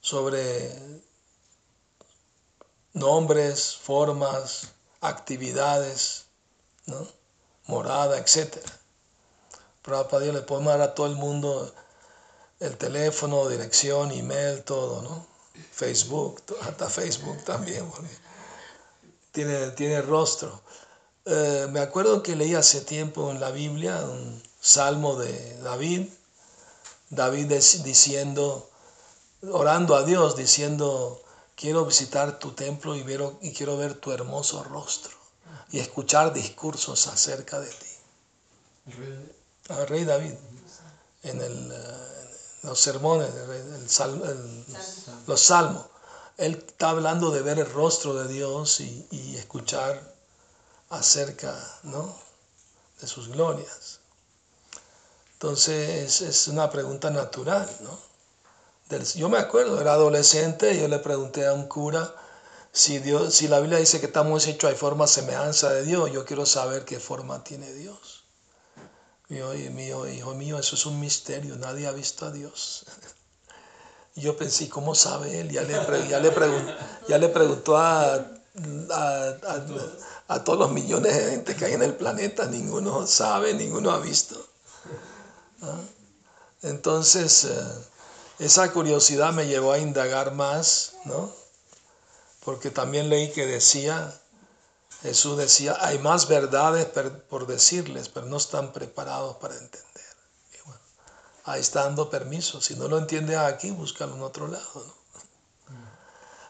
[0.00, 0.72] Sobre
[2.94, 4.68] nombres, formas,
[5.00, 6.26] actividades,
[6.86, 7.06] ¿no?
[7.72, 8.58] Morada, etc.
[9.82, 11.72] Pero para Dios le podemos dar a todo el mundo
[12.60, 15.26] el teléfono, dirección, email, todo, ¿no?
[15.72, 17.90] Facebook, hasta Facebook también,
[19.32, 20.62] tiene, tiene rostro.
[21.24, 25.32] Eh, me acuerdo que leí hace tiempo en la Biblia un salmo de
[25.62, 26.08] David,
[27.10, 27.46] David
[27.84, 28.70] diciendo,
[29.50, 31.22] orando a Dios, diciendo,
[31.56, 35.21] quiero visitar tu templo y quiero ver tu hermoso rostro
[35.72, 37.86] y escuchar discursos acerca de ti.
[38.86, 39.32] ¿El rey,
[39.70, 40.34] el rey David,
[41.22, 42.12] en el, eh,
[42.62, 43.30] los sermones,
[45.26, 45.86] los salmos.
[46.36, 50.00] Él está hablando de ver el rostro de Dios y, escuchar
[50.90, 52.14] acerca ¿no?
[53.00, 54.00] de sus glorias.
[55.34, 57.68] Entonces es una pregunta natural.
[57.80, 57.98] ¿no?
[59.14, 62.14] yo me acuerdo, era adolescente y yo le pregunté a un cura
[62.72, 66.24] si, Dios, si la Biblia dice que estamos hechos a forma semejanza de Dios, yo
[66.24, 68.24] quiero saber qué forma tiene Dios.
[69.28, 72.84] Mío, hijo mío, eso es un misterio, nadie ha visto a Dios.
[74.14, 75.50] yo pensé, ¿cómo sabe él?
[75.50, 75.72] Ya le,
[76.08, 76.32] ya le,
[77.08, 78.14] ya le preguntó a,
[80.28, 84.00] a, todos los millones de gente que hay en el planeta, ninguno sabe, ninguno ha
[84.00, 84.46] visto.
[85.62, 85.80] ¿Ah?
[86.62, 87.64] Entonces, eh,
[88.38, 91.41] esa curiosidad me llevó a indagar más, ¿no?
[92.44, 94.12] Porque también leí que decía
[95.02, 96.86] Jesús decía, hay más verdades
[97.28, 99.82] por decirles, pero no están preparados para entender.
[101.44, 102.60] ahí está dando permiso.
[102.60, 104.94] Si no lo entiendes aquí, búscalo en otro lado.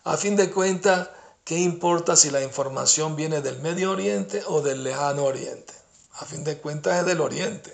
[0.04, 1.08] A fin de cuentas,
[1.44, 5.72] ¿qué importa si la información viene del Medio Oriente o del Lejano Oriente?
[6.14, 7.72] A fin de cuentas es del Oriente.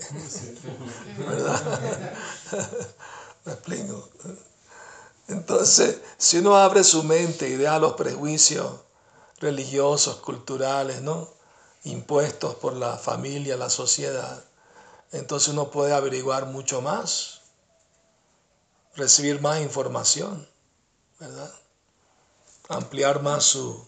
[1.19, 2.15] ¿Verdad?
[3.45, 4.11] ¿Me explico?
[5.29, 8.73] Entonces, si uno abre su mente y deja los prejuicios,
[9.39, 11.29] religiosos, culturales, ¿no?
[11.85, 14.45] impuestos por la familia, la sociedad.
[15.13, 17.43] Entonces uno puede averiguar mucho más,
[18.95, 20.49] recibir más información,
[21.19, 21.53] ¿verdad?
[22.69, 23.87] Ampliar más su,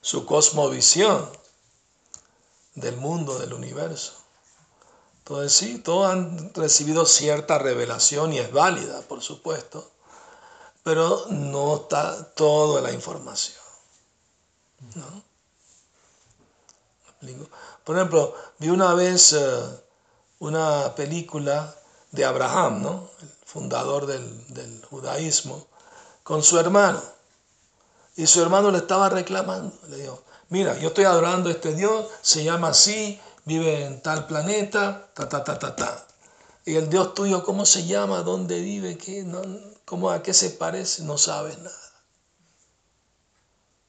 [0.00, 1.28] su cosmovisión
[2.74, 4.12] del mundo, del universo.
[5.18, 9.89] Entonces sí, todos han recibido cierta revelación y es válida, por supuesto,
[10.82, 13.60] pero no está toda la información.
[14.94, 15.22] ¿no?
[17.84, 19.62] Por ejemplo, vi una vez eh,
[20.38, 21.74] una película
[22.10, 23.10] de Abraham, ¿no?
[23.20, 25.66] el fundador del, judaísmo,
[26.22, 27.02] con su hermano.
[28.16, 29.76] Y su hermano le estaba reclamando.
[29.88, 34.26] Le dijo, mira, yo estoy adorando a este Dios, se llama así, vive en tal
[34.26, 36.06] planeta, ta, ta, ta, ta, ta.
[36.64, 38.22] Y el Dios tuyo, ¿cómo se llama?
[38.22, 38.98] ¿Dónde vive?
[38.98, 39.24] ¿Qué?
[39.24, 39.42] No,
[39.84, 41.02] ¿Cómo a qué se parece?
[41.02, 41.92] No sabes nada.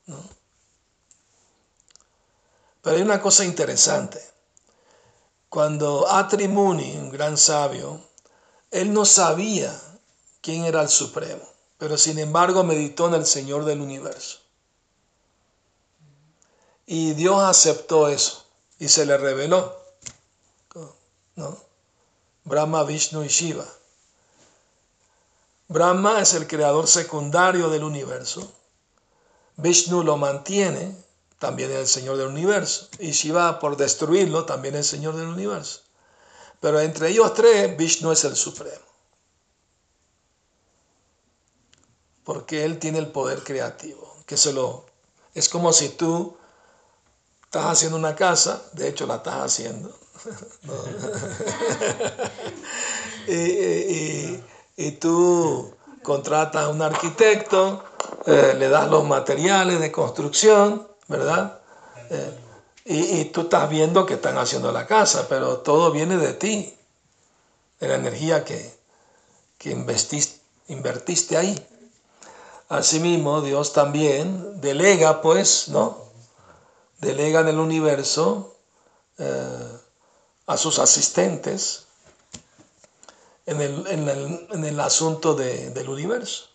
[0.07, 0.17] ¿No?
[2.81, 4.19] Pero hay una cosa interesante.
[5.49, 8.01] Cuando Atrimuni, un gran sabio,
[8.71, 9.79] él no sabía
[10.41, 11.43] quién era el Supremo,
[11.77, 14.39] pero sin embargo meditó en el Señor del universo.
[16.85, 18.45] Y Dios aceptó eso
[18.79, 19.77] y se le reveló.
[21.35, 21.70] ¿no?
[22.43, 23.67] Brahma, Vishnu y Shiva.
[25.67, 28.51] Brahma es el creador secundario del universo.
[29.57, 30.95] Vishnu lo mantiene
[31.41, 32.87] también es el Señor del universo.
[32.99, 35.79] Y Shiva, por destruirlo, también es el Señor del universo.
[36.59, 38.85] Pero entre ellos tres, Vishnu es el supremo.
[42.23, 44.17] Porque él tiene el poder creativo.
[44.27, 44.85] Que se lo,
[45.33, 46.37] es como si tú
[47.45, 49.97] estás haciendo una casa, de hecho la estás haciendo.
[53.27, 57.83] Y, tú contratas a un arquitecto,
[58.25, 61.59] eh, le das los materiales de construcción ¿verdad?
[62.09, 62.37] Eh,
[62.85, 66.73] y, tú estás viendo que están haciendo la casa, pero todo viene de ti,
[67.79, 68.73] de la energía que,
[69.57, 69.71] que
[70.67, 71.67] invertiste ahí.
[72.69, 75.97] Asimismo, Dios también delega, pues, ¿no?
[76.99, 78.55] Delega en el universo
[79.17, 79.77] eh,
[80.47, 81.87] a sus asistentes
[83.45, 86.45] en el, asunto del universo.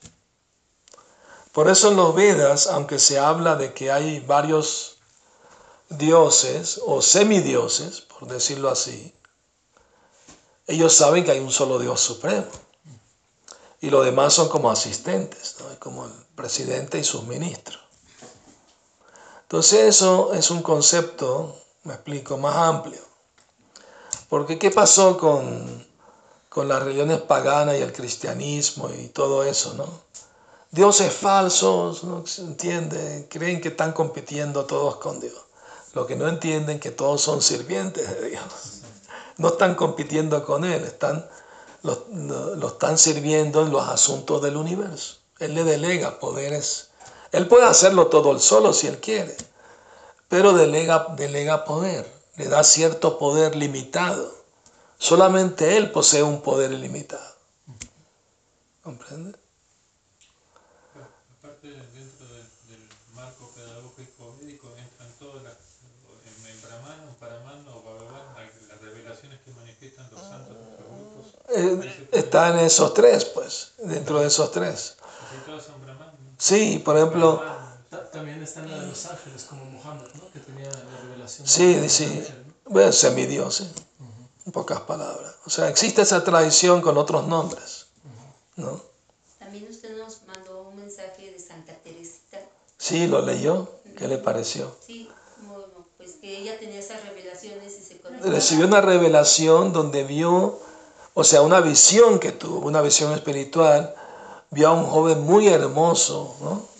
[1.52, 4.98] Por eso en los Vedas, aunque se habla de que hay varios
[5.88, 9.14] dioses o semidioses, por decirlo así,
[10.66, 12.46] ellos saben que hay un solo Dios supremo.
[13.80, 17.80] Y los demás son como asistentes, como el presidente y sus ministros.
[19.42, 23.05] Entonces eso es un concepto, me explico, más amplio.
[24.28, 25.86] Porque ¿qué pasó con,
[26.48, 29.86] con las religiones paganas y el cristianismo y todo eso, no?
[30.70, 35.34] Dios es falso, no se entiende, creen que están compitiendo todos con Dios.
[35.94, 38.44] Lo que no entienden que todos son sirvientes de Dios.
[39.38, 41.26] No están compitiendo con Él, están,
[41.82, 42.06] lo,
[42.56, 45.16] lo están sirviendo en los asuntos del universo.
[45.38, 46.88] Él le delega poderes.
[47.32, 49.36] Él puede hacerlo todo él solo si Él quiere,
[50.28, 54.34] pero delega, delega poder, le da cierto poder limitado.
[54.98, 57.34] Solamente Él posee un poder ilimitado.
[58.82, 59.38] ¿Comprende?
[61.38, 65.56] Aparte, dentro del, del marco pedagógico médico entran todas las,
[66.24, 71.26] en Brahman, Paraman o Bhagavan, las revelaciones que manifiestan los santos de los grupos.
[71.48, 74.96] Eh, está en esos tres, pues, dentro de esos tres.
[76.38, 77.42] Sí, por ejemplo,
[78.12, 80.30] También está en la de los ángeles, como Muhammad, ¿no?
[80.32, 81.46] Que tenía la revelación.
[81.46, 82.70] sí, de sí, ángel, ¿no?
[82.70, 83.70] bueno, semidios, sí,
[84.44, 85.34] en pocas palabras.
[85.46, 87.86] O sea, existe esa tradición con otros nombres,
[88.56, 88.80] ¿no?
[89.38, 92.40] También usted nos mandó un mensaje de Santa Teresita.
[92.78, 94.76] Sí, lo leyó, ¿qué le pareció?
[94.84, 95.08] Sí,
[95.42, 98.32] bueno, pues que ella tenía esas revelaciones y se conectaba.
[98.32, 100.60] Recibió una revelación donde vio,
[101.14, 103.94] o sea, una visión que tuvo, una visión espiritual,
[104.50, 106.75] vio a un joven muy hermoso, ¿no?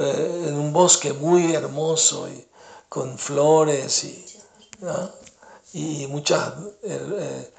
[0.00, 2.48] Eh, en un bosque muy hermoso y
[2.88, 4.26] con flores y,
[5.72, 7.54] y muchas eh, eh,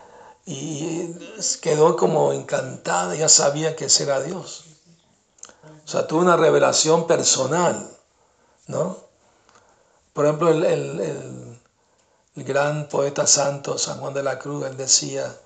[0.46, 1.14] y
[1.62, 4.66] quedó como encantada, ya sabía que ese era Dios.
[5.86, 7.88] O sea, tuvo una revelación personal,
[8.68, 8.98] ¿no?
[10.14, 11.62] Por ejemplo, el, el- el-
[12.36, 15.38] el gran poeta santo San Juan de la Cruz, él decía,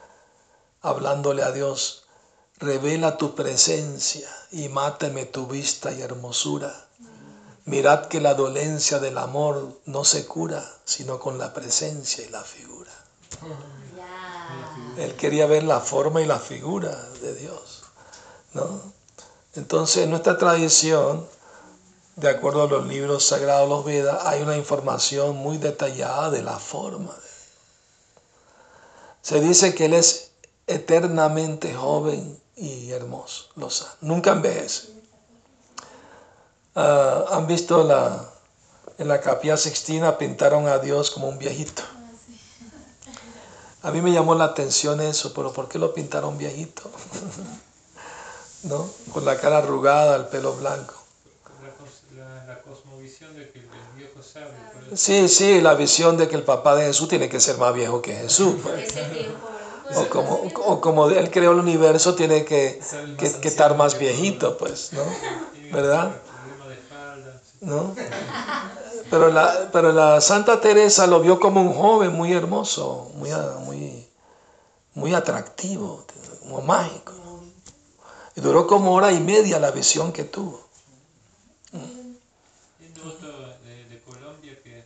[0.81, 2.05] hablándole a Dios,
[2.57, 6.84] revela tu presencia y máteme tu vista y hermosura.
[7.65, 12.41] Mirad que la dolencia del amor no se cura, sino con la presencia y la
[12.43, 12.91] figura.
[14.97, 17.83] Él quería ver la forma y la figura de Dios.
[18.53, 18.81] ¿no?
[19.55, 21.27] Entonces, en nuestra tradición,
[22.17, 26.59] de acuerdo a los libros sagrados, los Vedas, hay una información muy detallada de la
[26.59, 27.11] forma.
[27.13, 27.25] de-
[29.21, 30.31] Se dice que Él es
[30.67, 34.94] eternamente joven y hermoso, lo sabe, nunca envejece.
[36.75, 38.29] Ah, ¿Han visto la,
[38.97, 41.83] en la capilla sixtina pintaron a Dios como un viejito?
[43.83, 46.89] A mí me llamó la atención eso, pero ¿por qué lo pintaron viejito?
[48.63, 48.89] ¿No?
[49.13, 50.95] Con la cara arrugada, el pelo blanco.
[51.61, 53.65] La, cos- la, la cosmovisión de que el,
[53.95, 54.47] viejo sabe.
[54.91, 57.73] Eso, Sí, sí, la visión de que el papá de Jesús tiene que ser más
[57.73, 58.55] viejo que Jesús.
[58.63, 58.87] pues.
[59.95, 62.79] O como, o como él creó el universo, tiene que,
[63.19, 65.03] que, que estar más viejito, pues, ¿no?
[65.71, 66.15] ¿Verdad?
[66.21, 67.41] problema de espalda.
[67.44, 67.44] sí.
[67.61, 67.95] ¿No?
[69.09, 73.29] Pero la, pero la Santa Teresa lo vio como un joven muy hermoso, muy,
[73.65, 74.07] muy,
[74.95, 76.05] muy atractivo,
[76.41, 77.13] como mágico.
[78.35, 80.65] Y duró como hora y media la visión que tuvo.
[81.71, 83.29] Viendo otro
[83.63, 84.83] de, de Colombia que,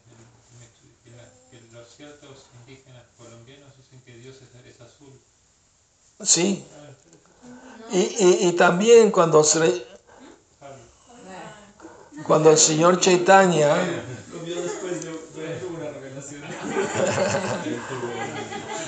[1.03, 5.19] que la- que los ciertos indígenas colombianos dicen que Dios es, es azul.
[6.21, 6.63] Sí.
[7.91, 9.88] Y, y, y también cuando, se.
[12.29, 13.75] Cuando el señor Chaitanya,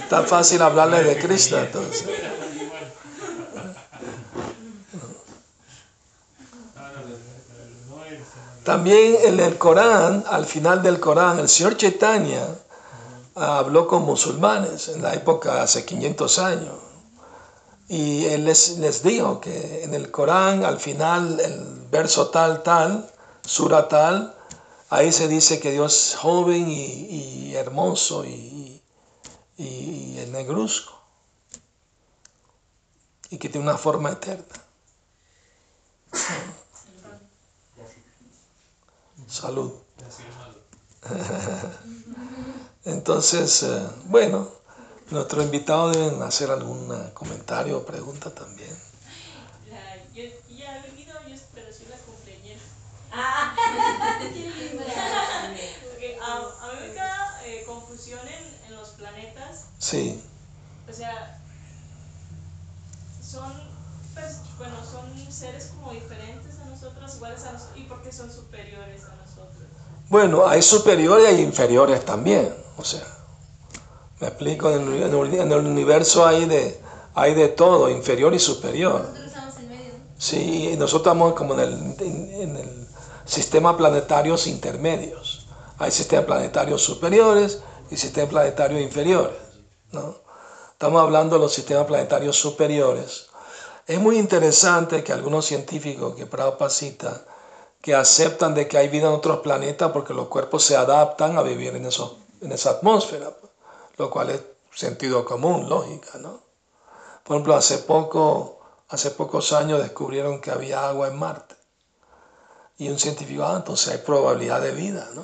[0.04, 2.06] está fácil hablarle de Cristo entonces.
[8.64, 12.46] También en el Corán, al final del Corán, el señor Chaitanya
[13.34, 16.76] habló con musulmanes en la época hace 500 años.
[17.88, 23.11] Y él les, les dijo que en el Corán, al final, el verso tal, tal,
[23.44, 24.36] sura tal,
[24.90, 28.82] ahí se dice que Dios es joven y, y hermoso y,
[29.58, 31.00] y, negruzco.
[33.30, 34.46] Y que tiene una forma eterna.
[39.28, 39.72] Salud.
[42.84, 44.50] Entonces, eh, bueno,
[45.10, 48.78] nuestros invitados deben hacer algún comentario o pregunta también.
[49.70, 52.60] La, yo ya he venido, yo, pero soy la cumpleañera.
[53.14, 53.54] Ah,
[55.90, 59.66] Porque a, a mí me queda eh, confusión en, en los planetas.
[59.80, 60.22] Sí,
[60.90, 61.40] O sea,
[63.24, 63.52] son,
[64.14, 69.04] pues, bueno, son seres como diferentes a nosotros, iguales a nosotros, y porque son superiores
[69.06, 69.68] a nosotros.
[70.10, 73.04] bueno, hay superiores y inferiores también, o sea,
[74.20, 76.80] Me explico, en el, en el- en el universo hay de,
[77.16, 79.02] hay de todo, inferior y superior.
[79.02, 79.94] Nosotros estamos en medio.
[80.20, 82.88] Sí, y nosotros estamos como en el, en- en el
[83.26, 85.48] sistema planetarios intermedios.
[85.78, 89.38] Hay sistemas planetarios superiores y sistemas planetarios inferiores.
[89.92, 90.16] ¿no?
[90.72, 93.28] Estamos hablando de los sistemas planetarios superiores.
[93.88, 97.26] Es muy interesante que algunos científicos que Prabhupada cita,
[97.82, 101.42] que aceptan de que hay vida en otros planetas porque los cuerpos se adaptan a
[101.42, 103.32] vivir en, eso, en esa atmósfera,
[103.98, 104.42] lo cual es
[104.74, 106.42] sentido común, lógica, ¿no?
[107.24, 108.60] Por ejemplo, hace poco,
[108.90, 111.56] hace pocos años descubrieron que había agua en Marte.
[112.82, 115.24] Y un científico, ah, entonces hay probabilidad de vida, ¿no?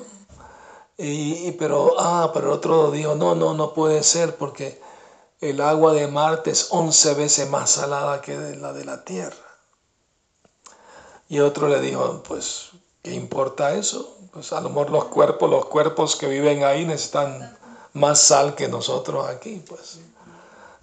[0.96, 4.80] Y, y- pero, ah, pero el otro dijo, no, no, no puede ser porque
[5.42, 9.36] el agua de Marte es 11 veces más salada que la de la Tierra.
[11.30, 12.70] Y otro le dijo, pues,
[13.02, 14.20] ¿qué importa eso?
[14.32, 17.58] Pues a lo mejor los cuerpos, los cuerpos que viven ahí necesitan
[17.94, 20.00] más sal que nosotros aquí, pues.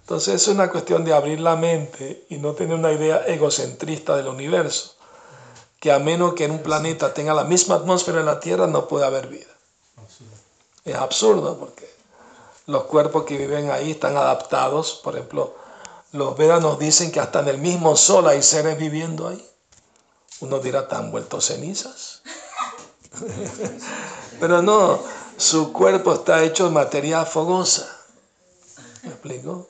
[0.01, 4.27] Entonces es una cuestión de abrir la mente y no tener una idea egocentrista del
[4.27, 4.95] universo,
[5.85, 8.87] que a menos que en un planeta tenga la misma atmósfera en la Tierra no
[8.87, 9.53] puede haber vida.
[10.83, 11.87] Es absurdo porque
[12.65, 15.53] los cuerpos que viven ahí están adaptados, por ejemplo,
[16.11, 19.47] los Vedas nos dicen que hasta en el mismo sol hay seres viviendo ahí.
[20.39, 22.23] Uno dirá, ¿están vueltos cenizas?
[24.39, 24.99] Pero no,
[25.37, 27.95] su cuerpo está hecho de materia fogosa.
[29.03, 29.67] ¿Me explico?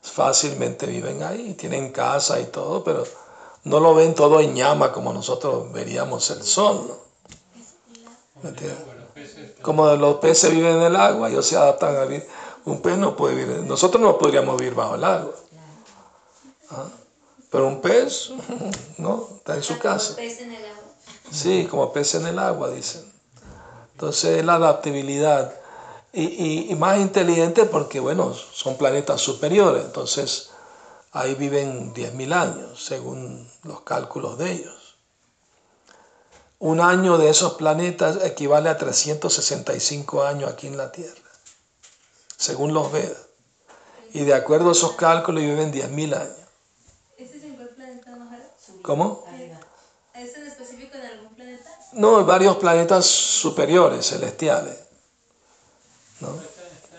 [0.00, 3.04] Fácilmente viven ahí, tienen casa y todo, pero
[3.66, 6.94] no lo ven todo en llama como nosotros veríamos el sol.
[9.62, 12.26] Como los peces viven en el agua, ellos se adaptan a vivir.
[12.64, 15.32] Un pez no puede vivir, nosotros no podríamos vivir bajo el agua.
[16.70, 16.86] ¿Ah?
[17.50, 18.30] Pero un pez,
[18.98, 20.14] no, está en su casa.
[21.30, 23.04] Sí, como pez en el agua, dicen.
[23.92, 25.52] Entonces, la adaptabilidad.
[26.12, 29.84] Y, y- y más inteligente porque, bueno, son planetas superiores.
[29.84, 30.50] Entonces,
[31.16, 34.98] ahí viven 10.000 años, según los cálculos de ellos.
[36.58, 41.30] Un año de esos planetas equivale a 365 años aquí en la Tierra,
[42.36, 43.28] según los Vedas.
[44.12, 46.36] Y de acuerdo a esos cálculos, viven 10.000 años.
[47.16, 48.10] ¿Ese es en cuál planeta?
[48.82, 49.24] ¿Cómo?
[50.14, 51.70] ¿Es en específico en algún planeta?
[51.94, 54.78] No, varios planetas superiores, celestiales.
[56.20, 56.28] ¿no?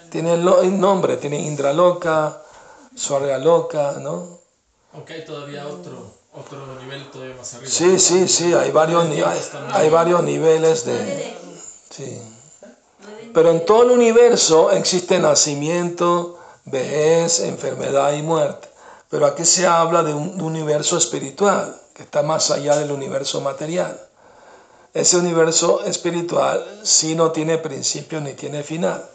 [0.10, 2.44] Tienen el nombre, tienen Indraloka,
[2.98, 4.40] Swargaloka, ¿no?
[4.94, 7.72] Aunque hay todavía otro, otro nivel todavía más arriba.
[7.72, 9.06] Sí, sí, sí, hay varios,
[9.72, 11.38] hay varios niveles de...
[11.92, 12.22] Sí.
[13.34, 18.68] Pero en todo el universo existe nacimiento, vejez, enfermedad y muerte.
[19.10, 24.02] Pero aquí se habla de un universo espiritual, que está más allá del universo material.
[24.94, 29.08] Ese universo espiritual sí no tiene principio ni tiene final.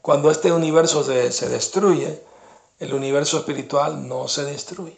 [0.00, 2.22] Cuando este universo se, se destruye,
[2.78, 4.96] el universo espiritual no se destruye.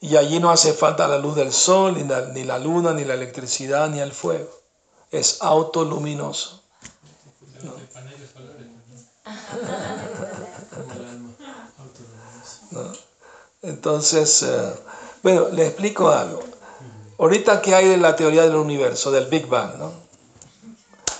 [0.00, 3.04] Y allí no hace falta la luz del sol, ni la, ni la luna, ni
[3.04, 4.50] la electricidad, ni el fuego.
[5.12, 6.62] Es autoluminoso.
[13.62, 14.74] Entonces, eh,
[15.22, 16.42] bueno, le explico algo.
[17.18, 19.92] Ahorita que hay de la teoría del universo, del Big Bang, ¿no?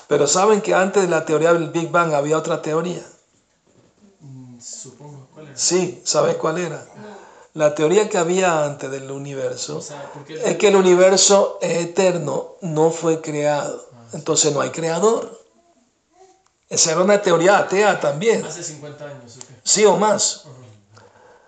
[0.09, 3.03] Pero saben que antes de la teoría del Big Bang había otra teoría.
[4.63, 5.57] Supongo, ¿cuál era?
[5.57, 6.87] Sí, ¿sabes cuál era?
[7.55, 11.85] La teoría que había antes del universo O sea, porque es que el universo es
[11.85, 13.89] eterno, no fue creado.
[14.13, 15.41] Entonces no hay creador.
[16.69, 20.45] Esa era una teoría atea también, hace 50 años, sí o más.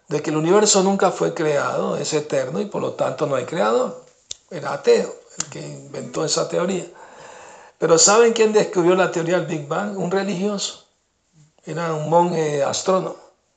[0.09, 3.47] De que el universo nunca fue creado, es eterno y por lo tanto no hay
[3.47, 4.05] creador.
[4.51, 6.87] Era ateo el que inventó esa teoría.
[7.79, 9.99] Pero ¿saben quién descubrió la teoría del Big Bang?
[9.99, 10.84] Un religioso.
[11.67, 13.17] Era un monje astrónomo.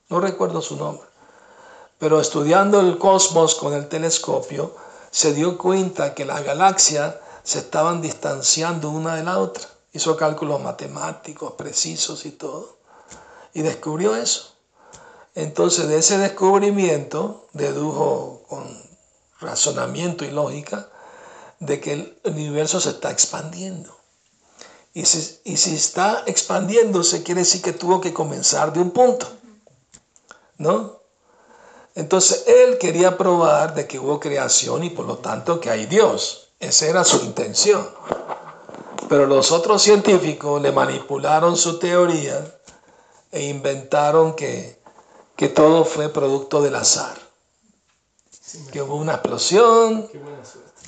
[0.10, 1.08] No recuerdo su nombre.
[2.00, 4.76] Pero estudiando el cosmos con el telescopio,
[5.12, 9.64] se dio cuenta que las galaxias se estaban distanciando una de la otra.
[9.92, 12.78] Hizo cálculos matemáticos precisos y todo.
[13.54, 14.54] Y descubrió eso.
[15.36, 18.66] Entonces de ese descubrimiento dedujo con
[19.40, 20.88] razonamiento y lógica
[21.60, 23.97] de que el universo se está expandiendo.
[24.98, 29.28] Y si, y si está expandiéndose, quiere decir que tuvo que comenzar de un punto.
[30.58, 31.02] ¿No?
[31.94, 36.50] Entonces él quería probar de que hubo creación y por lo tanto que hay Dios.
[36.60, 37.88] Esa era su intención.
[39.08, 42.60] Pero los otros científicos le manipularon su teoría
[43.32, 44.82] e inventaron que,
[45.36, 47.16] que todo fue producto del azar.
[48.72, 50.10] Que hubo una explosión.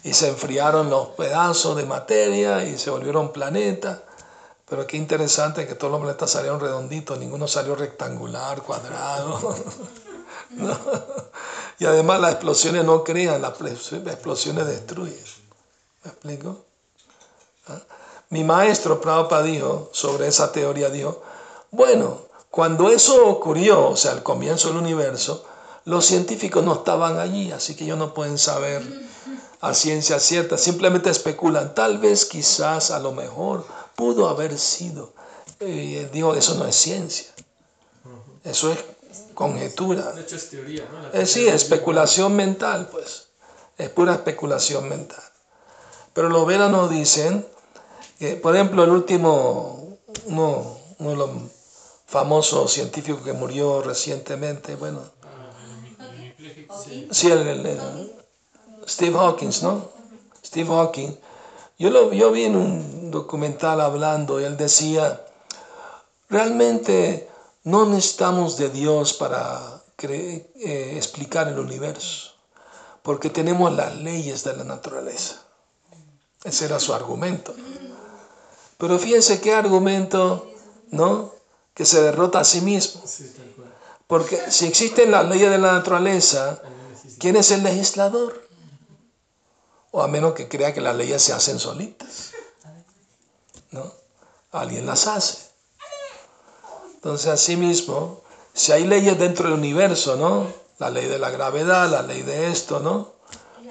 [0.04, 4.00] Y se enfriaron los pedazos de materia y se volvieron planetas.
[4.68, 9.56] Pero qué interesante que todos los planetas salieron redonditos, ninguno salió rectangular, cuadrado.
[11.80, 15.24] Y además las explosiones no crean, las explosiones destruyen.
[16.04, 16.66] ¿Me explico?
[17.68, 17.80] ¿Ah?
[18.30, 21.22] Mi maestro Prabhupada dijo sobre esa teoría, dijo,
[21.72, 25.45] bueno, cuando eso ocurrió, o sea, el comienzo del universo,
[25.86, 28.84] los científicos no estaban allí, así que ellos no pueden saber
[29.62, 35.14] a ciencia cierta, simplemente especulan, tal vez, quizás, a lo mejor, pudo haber sido.
[35.60, 37.28] Y dijo, eso no es ciencia,
[38.43, 38.80] eso es
[39.34, 40.12] conjetura.
[40.14, 41.20] De hecho es teoría, ¿no?
[41.20, 43.28] Eh, sí, especulación mental, pues.
[43.78, 45.24] Es pura especulación mental.
[46.14, 47.45] Pero los Vedas nos dicen
[48.18, 51.30] que, por ejemplo, el último, uno, uno de los
[52.07, 55.01] famosos científicos que murió recientemente, bueno,
[57.12, 58.18] sí, el, el- el-
[58.89, 59.89] Steve Hawkins, ¿no?
[60.43, 61.15] Steve Hawking.
[61.77, 65.25] Yo lo yo vi en un documental hablando y él decía,
[66.27, 67.29] realmente
[67.63, 72.31] no necesitamos de Dios para eh, explicar el universo,
[73.03, 75.43] porque tenemos las leyes de la naturaleza.
[76.43, 77.53] Ese era su argumento.
[78.77, 80.51] Pero fíjense qué argumento,
[80.89, 81.33] ¿no?
[81.73, 83.03] Que se derrota a sí mismo.
[84.07, 86.61] Porque si existen las leyes de la naturaleza,
[87.19, 88.49] ¿quién es el legislador?
[89.91, 92.31] O a menos que crea que las leyes se hacen solitas.
[93.71, 93.91] ¿No?
[94.51, 95.49] Alguien las hace.
[96.93, 98.21] Entonces, asimismo,
[98.53, 100.47] si hay leyes dentro del universo, ¿no?
[100.79, 103.13] La ley de la gravedad, la ley de esto, ¿no?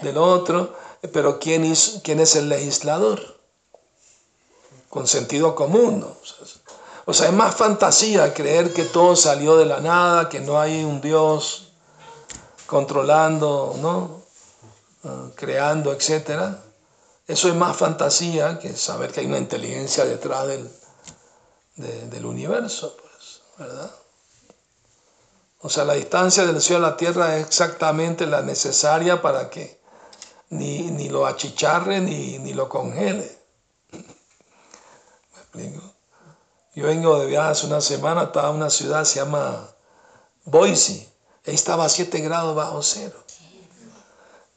[0.02, 0.74] Del otro.
[1.12, 3.38] Pero ¿quién es, quién es el legislador?
[4.88, 6.16] Con sentido común, ¿no?
[7.04, 10.84] O sea, es más fantasía creer que todo salió de la nada, que no hay
[10.84, 11.68] un Dios
[12.66, 14.17] controlando, ¿no?
[15.04, 16.56] Ah, creando, etc.
[17.26, 20.70] Eso es más fantasía que saber que hay una inteligencia detrás del,
[21.76, 23.90] de- del universo, pues, ¿verdad?
[25.60, 29.80] O sea, la distancia del cielo a la tierra es exactamente la necesaria para que
[30.50, 33.38] ni, ni lo achicharre ni, ni lo congele.
[33.92, 35.82] ¿Me explico?
[36.74, 39.68] Yo vengo de viaje hace una semana, estaba una ciudad, se llama
[40.44, 41.12] Boise.
[41.46, 43.24] Ahí estaba a 7 grados bajo cero.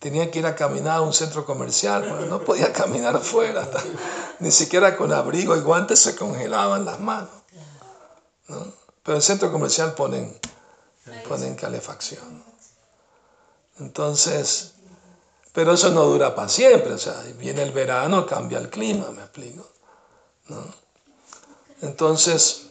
[0.02, 3.70] Tenía que ir a caminar a un centro comercial, pero no podía caminar afuera.
[4.40, 7.30] Ni siquiera con abrigo y guantes se congelaban las manos.
[8.48, 8.66] ¿no?
[9.04, 10.36] Pero el centro comercial ponen,
[11.30, 12.44] ponen calefacción.
[13.80, 14.74] Entonces,
[15.54, 16.94] pero eso no dura para siempre.
[16.94, 19.70] O sea, viene el verano, cambia el clima, me explico.
[20.48, 20.66] ¿no?
[21.84, 22.70] Entonces,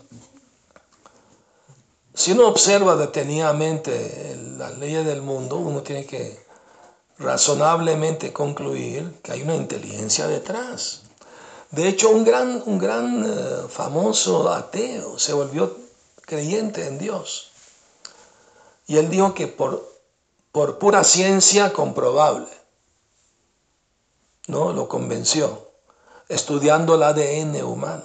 [2.12, 6.49] si uno observa detenidamente las leyes del mundo, uno tiene que
[7.20, 11.02] razonablemente concluir que hay una inteligencia detrás.
[11.70, 15.76] De hecho, un gran, un gran eh, famoso ateo se volvió
[16.22, 17.52] creyente en Dios.
[18.86, 19.86] Y él dijo que por,
[20.50, 22.48] por pura ciencia comprobable,
[24.48, 24.72] ¿no?
[24.72, 25.70] Lo convenció,
[26.28, 28.04] estudiando el ADN humano.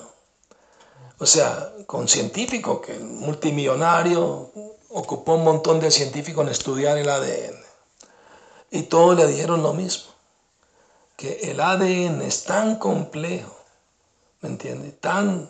[1.18, 4.52] O sea, con científicos, que multimillonario
[4.90, 7.65] ocupó un montón de científicos en estudiar el ADN.
[8.76, 10.12] Y todos le dijeron lo mismo,
[11.16, 13.58] que el ADN es tan complejo,
[14.42, 14.92] ¿me entiende?
[14.92, 15.50] Tan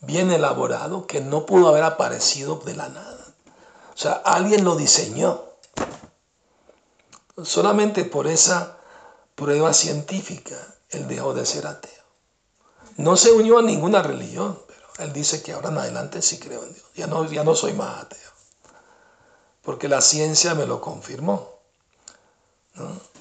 [0.00, 3.26] bien elaborado que no pudo haber aparecido de la nada.
[3.94, 5.44] O sea, alguien lo diseñó.
[7.44, 8.78] Solamente por esa
[9.34, 10.56] prueba científica
[10.88, 12.02] él dejó de ser ateo.
[12.96, 16.62] No se unió a ninguna religión, pero él dice que ahora en adelante sí creo
[16.62, 16.86] en Dios.
[16.94, 18.30] Ya no, ya no soy más ateo.
[19.60, 21.51] Porque la ciencia me lo confirmó.
[22.74, 23.12] ¿No?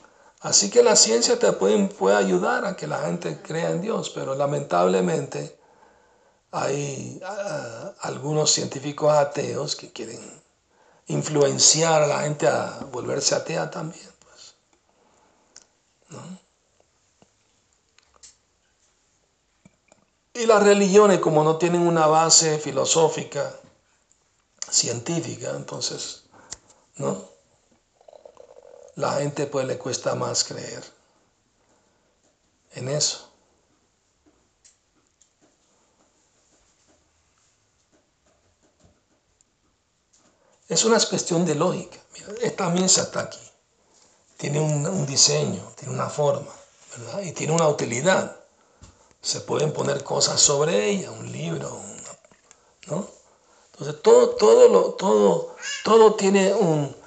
[0.42, 4.10] Así que la ciencia te puede, puede ayudar a que la gente crea en Dios,
[4.10, 5.56] pero lamentablemente
[6.52, 10.20] hay ah, algunos científicos ateos que quieren
[11.08, 14.10] influenciar a la gente a volverse atea también.
[14.20, 14.56] Pues,
[16.10, 16.40] ¿no?
[20.34, 23.54] Y las religiones, como no tienen una base filosófica,
[24.70, 26.24] científica, entonces,
[26.96, 27.31] ¿no?
[29.02, 30.84] La gente pues le cuesta más creer
[32.74, 33.32] en eso.
[40.70, 41.98] Es una cuestión de lógica.
[42.14, 43.40] Mira, esta está aquí.
[44.38, 46.54] Tiene un, un diseño, tiene una forma,
[46.96, 47.24] ¿verdad?
[47.24, 48.40] Y tiene una utilidad.
[49.20, 52.20] Se pueden poner cosas sobre ella, un libro, una-
[52.86, 53.08] ¿no?
[53.72, 57.01] Entonces todo, todo, lo, todo, todo tiene un,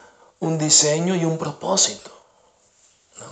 [0.45, 2.11] un diseño y un propósito.
[3.18, 3.26] ¿no?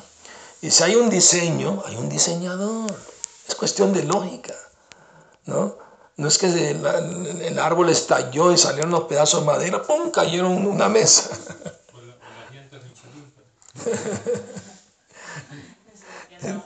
[0.60, 2.94] Y si hay un diseño, hay un diseñador.
[3.46, 4.54] Es cuestión de lógica.
[5.46, 5.76] ¿no?
[6.16, 6.86] No es que el,
[7.42, 10.10] el árbol estalló y salieron los pedazos de madera, ¡pum!
[10.10, 11.30] cayeron una mesa.
[16.42, 16.64] La-.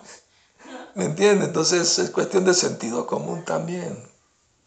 [0.94, 1.48] ¿Me entiendes?
[1.48, 4.02] Entonces es cuestión de sentido común también.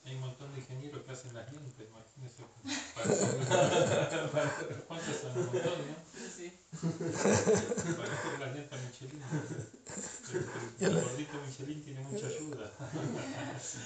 [0.05, 2.43] Hay un montón de ingenieros que hacen las llantas, imagínense.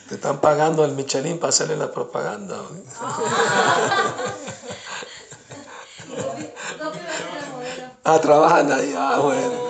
[0.09, 2.61] Te están pagando el Michelin para hacerle la propaganda.
[8.05, 8.93] Ah, trabajan ahí.
[8.97, 9.63] Ah, bueno.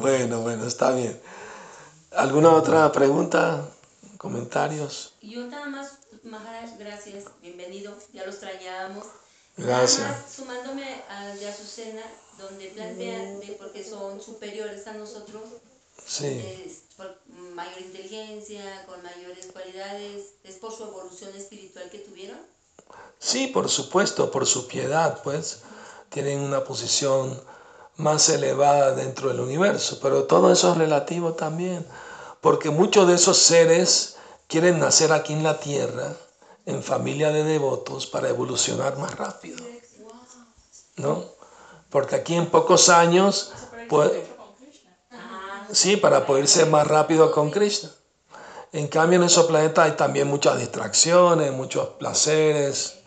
[0.00, 1.20] Bueno, bueno, está bien.
[2.16, 3.64] ¿Alguna otra pregunta?
[4.18, 5.14] ¿Comentarios?
[5.20, 9.06] Y yo nada más, Maharaj, gracias, bienvenido, ya los extrañábamos.
[9.56, 10.00] Gracias.
[10.00, 12.02] Nada más, sumándome al de Azucena,
[12.38, 15.42] donde plantean de porque son superiores a nosotros,
[16.06, 16.26] Sí.
[16.66, 17.18] es por
[17.54, 22.38] mayor inteligencia, con mayores cualidades, es por su evolución espiritual que tuvieron.
[23.18, 25.60] Sí, por supuesto, por su piedad, pues,
[26.10, 27.40] tienen una posición
[27.96, 31.86] más elevada dentro del universo, pero todo eso es relativo también,
[32.40, 34.16] porque muchos de esos seres
[34.50, 36.12] quieren nacer aquí en la tierra,
[36.66, 39.64] en familia de devotos, para evolucionar más rápido,
[40.96, 41.24] ¿no?
[41.88, 43.52] Porque aquí en pocos años,
[45.72, 47.90] sí, para poder ser más rápido con Krishna.
[48.72, 52.98] En cambio, en esos planetas hay también muchas distracciones, muchos placeres,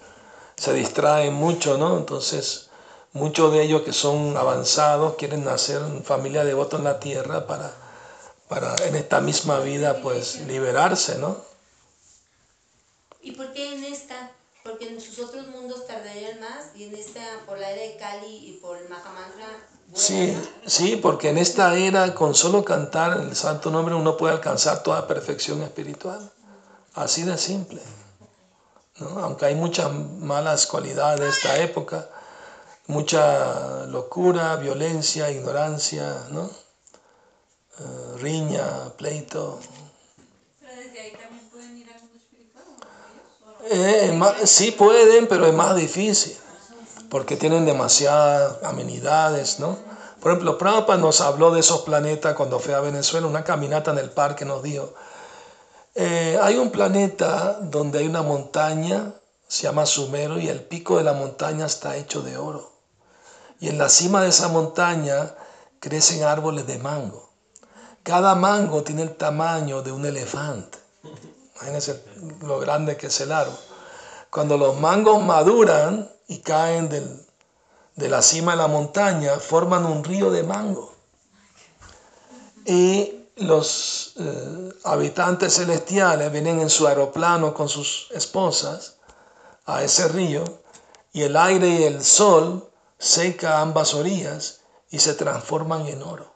[0.56, 1.98] se distraen mucho, ¿no?
[1.98, 2.70] Entonces,
[3.12, 7.48] muchos de ellos que son avanzados quieren nacer en familia de voto en la tierra
[7.48, 7.83] para,
[8.54, 11.38] para en esta misma vida, pues, liberarse, ¿no?
[13.22, 14.32] ¿Y por qué en esta?
[14.64, 18.49] Porque en sus otros mundos tardarían más y en esta, por la era de Kali
[18.49, 19.47] y por el Mahamantra,
[19.95, 20.36] Sí,
[20.66, 25.08] sí, porque en esta era, con solo cantar el santo nombre, uno puede alcanzar toda
[25.08, 26.32] perfección espiritual.
[26.95, 27.80] Así de simple.
[28.99, 29.20] ¿no?
[29.20, 32.10] Aunque hay muchas malas cualidades de esta época,
[32.88, 36.49] mucha locura, violencia, ignorancia, ¿no?
[37.80, 39.60] Eh, riña, pleito.
[40.60, 42.66] Pero desde ahí también pueden ir al mundo espiritual.
[43.70, 46.38] Eh, más- sí pueden, pero es más difícil,
[47.10, 49.78] porque tienen demasiadas amenidades, ¿no?
[50.22, 53.98] Por ejemplo, Prabhupada nos habló de esos planetas cuando fue a Venezuela, una caminata en
[53.98, 54.94] el parque nos dijo,
[55.96, 59.14] eh, hay un planeta donde hay una montaña,
[59.48, 62.72] se llama Sumero, y el pico de la montaña está hecho de oro.
[63.60, 65.36] Y en la cima de esa montaña
[65.80, 67.23] crecen árboles de mango.
[68.04, 70.78] Cada mango tiene el tamaño de un elefante.
[71.56, 72.04] Imagínense
[72.41, 73.58] lo grande que es el árbol.
[74.30, 77.26] Cuando los mangos maduran y caen del-
[77.95, 80.93] de la cima de la montaña, forman un río de mango.
[82.66, 88.97] Y los eh, habitantes celestiales vienen en su aeroplano con sus esposas
[89.66, 90.43] a ese río
[91.14, 96.33] y el aire y el sol seca ambas orillas y se transforman en oro,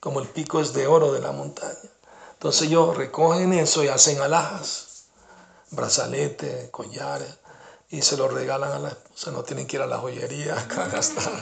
[0.00, 1.76] como el pico es de oro de la montaña.
[2.32, 5.04] Entonces ellos recogen eso y hacen alhajas,
[5.70, 7.38] brazaletes, collares,
[7.90, 9.30] y se lo regalan a la esposa.
[9.30, 11.32] No tienen que ir a la joyería a gastar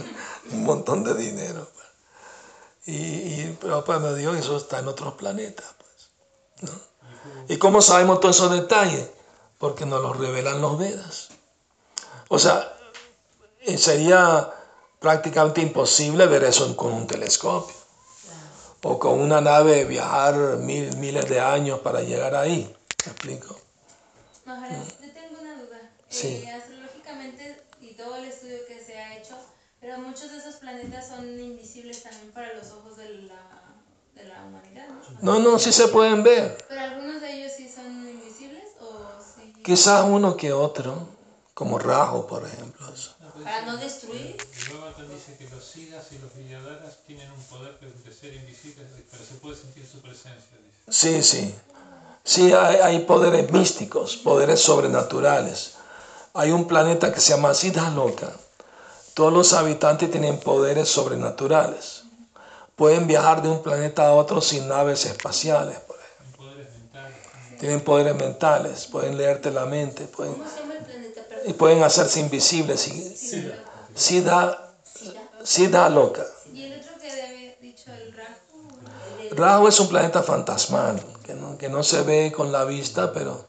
[0.50, 1.68] un montón de dinero.
[2.84, 5.66] Y, y Prabhupada me dijo, eso está en otros planetas.
[5.78, 6.80] Pues, ¿no?
[7.48, 9.08] ¿Y cómo sabemos todos esos detalles?
[9.58, 11.28] Porque nos los revelan los Vedas.
[12.28, 12.76] O sea,
[13.60, 14.52] eh, sería
[14.98, 17.78] prácticamente imposible ver eso con un telescopio
[18.82, 22.74] o con una nave viajar mil, miles de años para llegar ahí.
[23.04, 23.58] ¿Me explico?
[24.44, 25.90] Maharaj, yo tengo una duda.
[26.08, 26.42] Sí.
[26.44, 29.36] Eh, astrológicamente y todo el estudio que se ha hecho,
[29.80, 33.62] pero muchos de esos planetas son invisibles también para los ojos de la,
[34.14, 34.88] de la humanidad,
[35.20, 35.38] ¿no?
[35.38, 36.56] No, no, sí se pueden ver.
[36.68, 39.52] Pero algunos de ellos sí son invisibles o sí.
[39.62, 41.08] Quizás uno que otro,
[41.54, 42.92] como Rajo, por ejemplo.
[42.92, 43.14] eso.
[43.44, 44.36] Para no destruir.
[44.36, 48.86] El Bhagavatam dice que los siddhas y los vidyadharas tienen un poder de ser invisibles,
[49.10, 50.58] pero se puede sentir su presencia.
[50.86, 51.22] Dice.
[51.22, 51.54] Sí, sí.
[52.24, 55.74] Sí, hay, hay poderes místicos, poderes sobrenaturales.
[56.34, 58.32] Hay un planeta que se llama Siddha Loka.
[59.14, 62.04] Todos los habitantes tienen poderes sobrenaturales.
[62.76, 66.44] Pueden viajar de un planeta a otro sin naves espaciales, por ejemplo.
[66.44, 67.58] Poderes mentales.
[67.58, 70.36] Tienen poderes mentales, pueden leerte la mente, pueden,
[71.48, 72.88] y pueden hacerse invisibles.
[72.88, 73.14] Y-.
[76.52, 79.34] Y el otro que había dicho el Rahu.
[79.36, 83.46] Rahu es un planeta fantasmal, que no, que no se ve con la vista, pero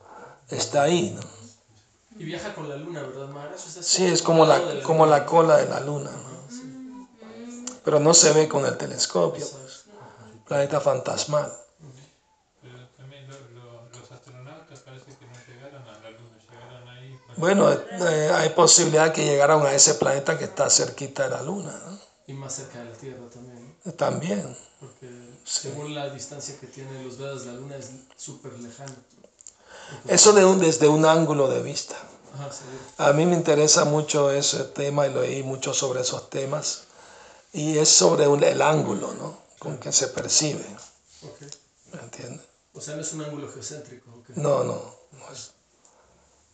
[0.49, 1.11] está ahí.
[1.11, 1.21] ¿no?
[2.17, 5.69] Y viaja con la luna, ¿verdad, sea, Sí, es como la, como la cola de
[5.69, 6.29] la luna, ¿no?
[7.83, 9.45] Pero no se ve con el telescopio.
[9.49, 9.85] pues.
[10.45, 11.49] planeta fantasmal.
[12.61, 17.17] Pero también lo- lo- los astronautas parece que no llegaron a la luna, llegaron ahí.
[17.25, 21.41] con- Bueno, eh, hay posibilidad que llegaron a ese planeta que está cerquita de la
[21.41, 21.99] luna, ¿no?
[22.27, 23.93] Y más cerca de la Tierra también, ¿no?
[23.93, 24.57] También.
[24.79, 25.09] Porque
[25.45, 28.95] según la distancia que tiene los Vedas, la Luna es súper lejana.
[30.07, 31.95] Eso de un, desde un ángulo de vista.
[32.35, 32.49] Ajá.
[33.09, 36.83] A mí me interesa mucho ese tema y leí mucho sobre esos temas.
[37.51, 39.39] Y es sobre un- el ángulo, ¿no?
[39.57, 40.63] Con que se percibe.
[41.23, 41.41] Ok.
[41.93, 42.45] ¿Me entiendes?
[42.73, 44.11] O sea, no es un ángulo geocéntrico.
[44.11, 44.29] ok.
[44.35, 44.79] No, no,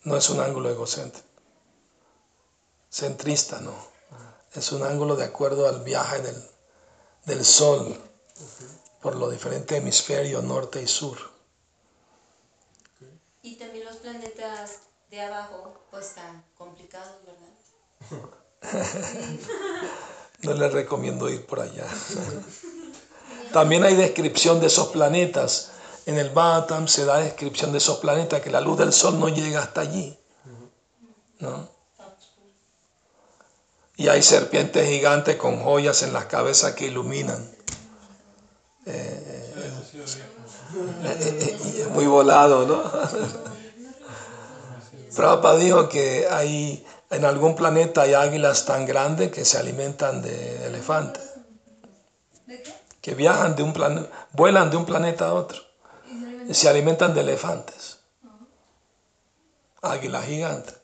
[0.06, 1.28] no es un ángulo egocéntrico.
[2.90, 3.74] Centrista, no.
[4.54, 6.42] Es un ángulo de acuerdo al viaje del,
[7.26, 8.00] del Sol
[9.02, 11.18] por los diferentes hemisferios norte y sur.
[13.42, 14.80] Y también los planetas
[15.10, 18.30] de abajo, pues están complicados, ¿verdad?
[20.42, 21.88] No les recomiendo ir por allá.
[23.54, 25.72] También hay descripción de esos planetas.
[26.06, 29.28] En el Bhattam se da descripción de esos planetas que la luz del sol no
[29.28, 30.16] llega hasta allí.
[31.40, 31.68] ¿no?
[33.98, 37.50] Y hay serpientes gigantes con joyas en las cabezas que iluminan.
[38.86, 39.54] Eh,
[41.92, 42.84] Muy volado, ¿no?
[45.16, 50.66] Prabhupada dijo que hay, en algún planeta hay águilas tan grandes que se alimentan de
[50.68, 51.24] elefantes,
[52.46, 52.74] ¿De qué?
[53.02, 55.65] que viajan de un planeta, vuelan de un planeta a otro
[56.54, 57.14] se alimentan.
[57.14, 57.98] de elefantes.
[59.82, 60.76] Águilas gigantes.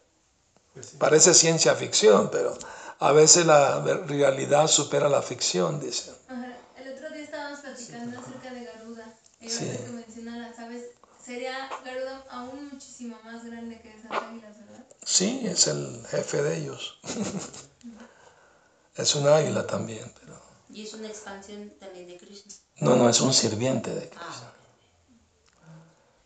[0.80, 0.97] Sí.
[0.97, 2.57] Parece ciencia ficción, pero
[2.99, 6.14] a veces la realidad supera la ficción, dicen.
[6.28, 6.57] Ajá.
[6.78, 9.14] El otro día estábamos platicando acerca de Garuda.
[9.41, 9.66] Y Sí.
[9.70, 10.86] que menciona las aves,
[11.26, 14.86] sería Garuda aún muchísimo más grande que esas águilas, ¿verdad?
[15.03, 16.99] Sí, es el jefe de ellos.
[18.95, 20.39] es un águila también, pero
[20.70, 22.53] Y es una expansión también de Krishna.
[22.78, 24.26] no, no es un sirviente de Cristo.
[24.30, 24.51] Ah,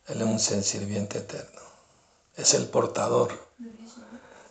[0.08, 1.62] Él es un sirviente eterno.
[2.36, 3.32] Es el portador.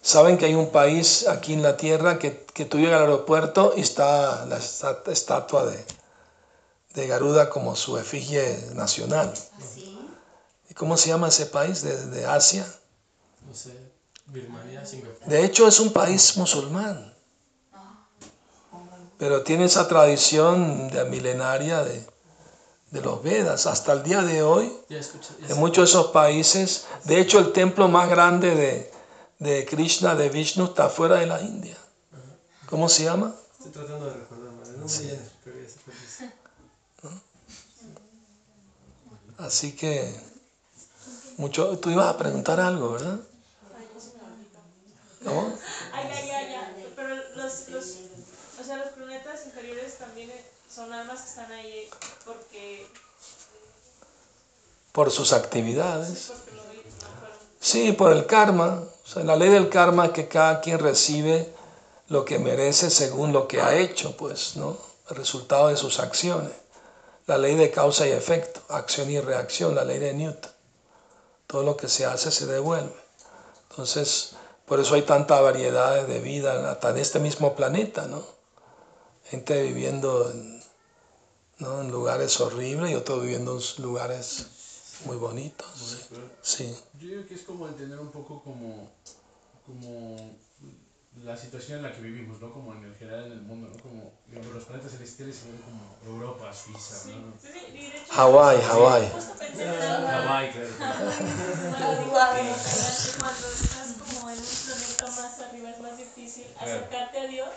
[0.03, 3.73] Saben que hay un país aquí en la tierra que, que tú llegas al aeropuerto
[3.77, 5.85] y está la esta- estatua de,
[6.95, 9.33] de Garuda como su efigie nacional.
[10.69, 12.67] ¿Y cómo se llama ese país de, de Asia?
[13.47, 13.73] No sé,
[14.27, 15.27] Birmania, Singapur.
[15.29, 17.15] De hecho es un país musulmán.
[19.17, 22.05] Pero tiene esa tradición de milenaria de,
[22.95, 23.67] de los Vedas.
[23.67, 25.35] Hasta el día de hoy Ya escuché.
[25.41, 26.87] ya en muchos de esos países.
[27.05, 28.93] De hecho, el templo más grande de,
[29.41, 31.77] de Krishna, de Vishnu, está fuera de la India.
[32.67, 33.35] ¿Cómo se llama?
[33.59, 34.53] Estoy tratando de recordar.
[34.79, 35.03] No es.
[39.39, 40.15] Así que,
[41.37, 43.19] mucho, tú ibas a preguntar algo, ¿verdad?
[45.25, 45.53] ¿Cómo?
[45.93, 46.93] Ay, ay, ay, ay.
[46.95, 47.85] Pero los, los,
[48.61, 50.31] o sea, los planetas inferiores también
[50.75, 51.89] son almas que están ahí
[52.25, 52.87] porque,
[54.93, 56.33] Por sus actividades.
[57.61, 58.83] Sí, por el karma.
[59.05, 61.53] O sea, la ley del karma es que cada quien recibe
[62.09, 64.77] lo que merece según lo que ha hecho, pues, ¿no?
[65.11, 66.53] El resultado de sus acciones.
[67.27, 70.51] La ley de causa y efecto, acción y reacción, la ley de Newton.
[71.47, 72.95] Todo lo que se hace se devuelve.
[73.71, 74.35] Entonces,
[74.67, 78.23] por eso hay tanta variedad de vida hasta en este mismo planeta, ¿no?
[79.31, 80.54] Gente viviendo en,
[81.59, 81.81] ¿no?
[81.81, 84.47] en lugares horribles y otros viviendo en lugares
[85.05, 86.09] muy bonitos.
[86.43, 86.75] Sí.
[87.01, 88.91] Yo digo que es como entender un poco como,
[89.67, 90.37] como
[91.23, 92.53] la situación en la que vivimos, ¿no?
[92.53, 93.83] Como en el general en el mundo, ¿no?
[93.83, 97.33] Como digamos, los planetas celestiales se ven como Europa, Suiza, ¿no?
[97.41, 99.05] Sí, sí, Hawái, Hawái.
[99.05, 99.21] algo.
[100.09, 100.69] Hawái, claro.
[103.21, 107.49] Cuando estás como en un planeta más arriba es más difícil acercarte a Dios.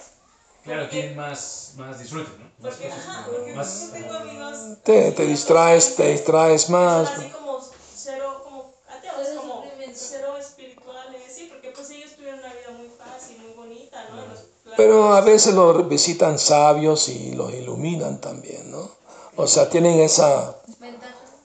[0.67, 2.51] Claro, tienen más, más disfrute, ¿no?
[2.61, 3.87] Porque, ajá, porque más...
[3.87, 7.09] yo tengo amigos Te, te distraes, te distraes más.
[7.09, 7.61] así como
[7.95, 9.63] cero, como ateos, como
[9.93, 14.17] cero espirituales, sí, porque pues ellos tuvieron una vida muy fácil, muy bonita, ¿no?
[14.27, 18.91] Los Pero a veces los visitan sabios y los iluminan también, ¿no?
[19.37, 20.57] O sea, tienen esa...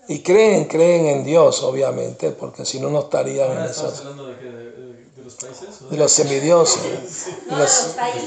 [0.09, 4.01] Y creen, creen en Dios, obviamente, porque si no, no estarían en Ahora estamos esas...
[4.01, 4.92] hablando de, qué,
[5.23, 5.69] de, de- de los países.
[5.83, 6.83] ¿o De los semidioses.
[6.83, 6.89] De
[7.53, 8.23] No, los- sí, está de los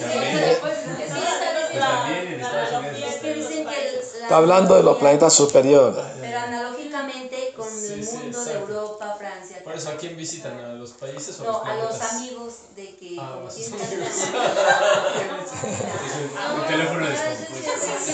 [3.54, 4.16] países.
[4.30, 6.04] hablando de los planetas superiores.
[6.22, 8.72] Pero analógicamente con Sí, el sí, mundo de exacto.
[8.74, 9.62] Europa, Francia.
[9.64, 10.60] Por eso, ¿a quién visitan?
[10.60, 13.80] ¿A los países o No, a a los amigos de que Ah, los amigos.
[13.80, 13.96] tanta-
[16.56, 17.56] El teléfono descompuesto.
[17.56, 18.12] sí, sí, sí.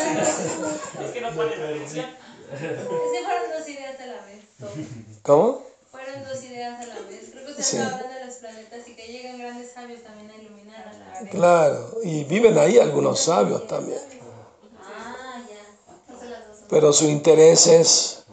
[1.04, 2.06] Es que no ponen atención.
[2.52, 2.68] Es que
[3.24, 4.42] fueron dos ideas a la vez.
[5.22, 5.64] ¿Cómo?
[5.92, 7.30] Fueron dos ideas a la vez.
[7.32, 7.78] Creo que usted Sí.
[8.52, 11.96] Planetas y que llegan grandes sabios también a iluminar a la Claro.
[12.04, 14.02] Y viven ahí algunos sabios también.
[14.80, 16.66] Ah, ya.
[16.70, 18.24] Pero su interés es,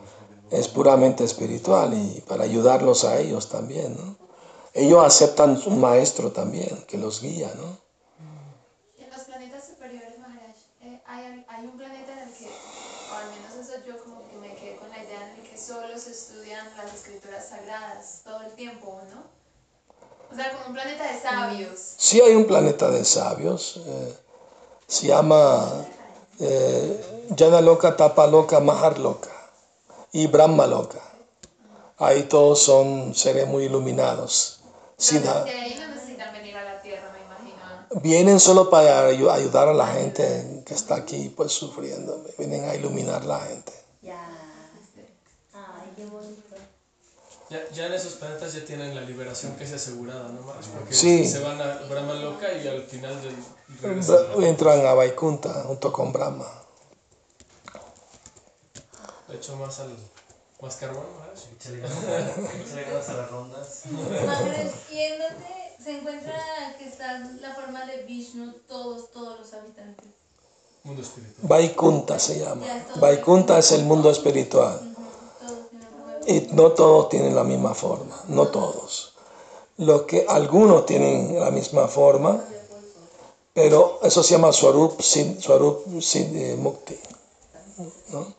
[0.50, 4.16] es puramente espiritual y para ayudarlos a ellos también, ¿no?
[4.74, 7.78] Ellos aceptan un maestro también que los guía, ¿no?
[8.96, 13.14] Y en los planetas superiores, Maharaj, eh, hay, hay un planeta en el que, o
[13.14, 15.98] al menos eso yo como que me quedé con la idea en el que solo
[15.98, 19.37] se estudian las escrituras sagradas todo el tiempo, ¿no?
[20.30, 21.94] O sea, como un planeta de sabios.
[21.96, 24.14] Sí hay un planeta de sabios, eh,
[24.86, 25.86] se llama
[26.40, 29.30] eh, Yana Loka, Tapa Loka, Mahar Loka
[30.12, 31.00] y Brahma Loka.
[31.98, 34.60] Ahí todos son seres muy iluminados.
[35.00, 38.02] Ahí no necesitan venir a la Tierra, me imagino.
[38.02, 42.22] Vienen solo para ayu- ayudar a la gente que está aquí pues sufriendo.
[42.38, 43.72] Vienen a iluminar la gente.
[44.02, 44.20] Ya.
[45.54, 46.47] Ay, qué bonito.
[47.50, 50.42] Ya, ya en esos planetas ya tienen la liberación que es asegurada, ¿no?
[50.42, 50.66] Maharaj?
[50.66, 51.26] Porque Sí.
[51.26, 56.46] se van a Brahma Loka y al final del Entran a Vaikunta junto con Brahma.
[59.28, 59.90] Le echo más al
[60.60, 61.38] más carbón, Maharaj.
[61.56, 63.82] Échale ganas, a las rondas.
[63.86, 65.46] Maharaj, ¿y en dónde
[65.82, 66.34] se encuentra
[66.78, 70.06] que está la forma de Vishnu todos, todos los habitantes?
[70.84, 71.48] Mundo espiritual.
[71.48, 72.66] Vaikunta se llama.
[72.96, 74.76] Vaikunta es el mundo espiritual.
[74.92, 75.02] Ujú,
[75.46, 79.14] Todos tienen forma de Y no todos tienen la misma forma, no todos.
[79.78, 82.44] Lo que algunos tienen la misma forma,
[83.54, 86.98] pero eso se llama Swarup, Sid- Swarup Sid- eh, Mukti.
[88.12, 88.34] ¿no?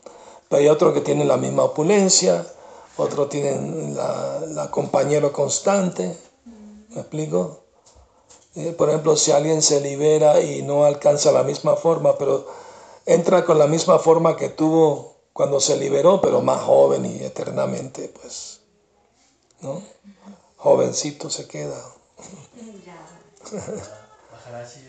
[0.48, 2.46] Pero hay otros que tienen la misma opulencia,
[2.96, 6.16] otros tienen la, la compañero constante.
[6.90, 7.58] ¿Me explico?
[8.54, 12.46] Eh, por ejemplo, si alguien se libera y no alcanza la misma forma, pero
[13.04, 18.08] entra con la misma forma que tuvo cuando se liberó, pero más joven y eternamente,
[18.20, 18.60] pues,
[19.60, 19.82] ¿no?
[20.56, 21.82] Jovencito se queda.
[24.32, 24.80] Maharaji,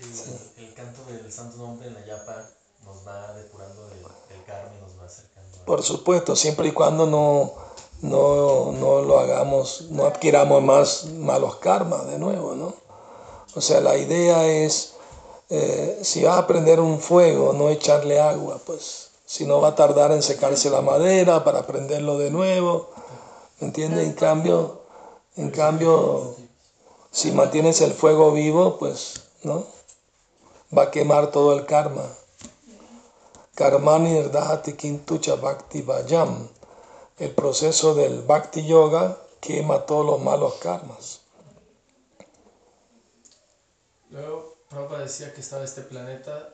[0.57, 2.45] el, el canto del santo nombre en la yapa
[2.85, 5.57] nos va depurando del, del karma y nos va acercando.
[5.61, 7.53] a- Por supuesto, siempre y cuando no,
[8.01, 12.73] no, no lo hagamos, no adquiramos más malos karmas de nuevo, ¿no?
[13.55, 14.93] O sea, la idea es,
[15.49, 19.75] eh, si vas a prender un fuego, no echarle agua, pues, si no va a
[19.75, 22.89] tardar en secarse la madera para prenderlo de nuevo,
[23.61, 24.05] ¿me entiendes?
[24.05, 24.81] En cambio,
[25.37, 26.35] en cambio,
[27.11, 29.65] si mantienes el fuego vivo, pues, ¿no?
[30.77, 32.03] Va a quemar todo el karma.
[33.55, 36.49] Karmani Nirdahati Kintucha Bhakti Vayam.
[37.17, 41.21] El proceso del Bhakti Yoga quema todos los malos karmas.
[44.09, 46.49] Luego, Prabhupada decía que estaba este planeta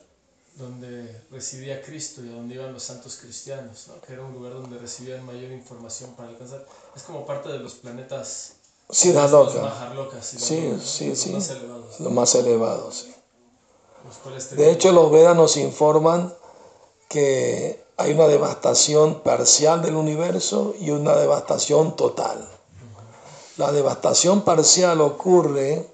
[0.58, 4.00] donde residía Cristo y a donde iban los santos cristianos, ¿no?
[4.00, 6.66] que era un lugar donde recibían mayor información para alcanzar.
[6.96, 8.54] Es como parte de los planetas
[8.88, 10.80] los Siddhaloka, Maharlokas, Sí, ¿no?
[10.80, 11.30] sí, los sí.
[11.30, 13.14] más elevados, lo más elevado, sí.
[14.04, 16.34] los cuales De hecho, los Vedas nos informan
[17.08, 22.48] que hay una devastación parcial del universo y una devastación total.
[23.56, 25.88] La devastación parcial ocurre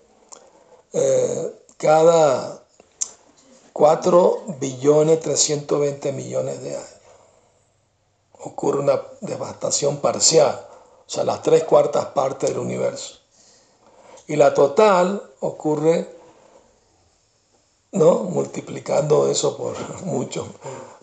[0.93, 2.64] eh, cada
[3.75, 6.89] 4 billones 320 millones de años.
[8.41, 10.64] Ocurre una devastación parcial,
[11.07, 13.18] o sea, las tres cuartas partes del universo.
[14.29, 16.09] Y la total ocurre
[17.93, 18.25] ¿no?
[18.25, 20.47] Multiplicando eso por mucho.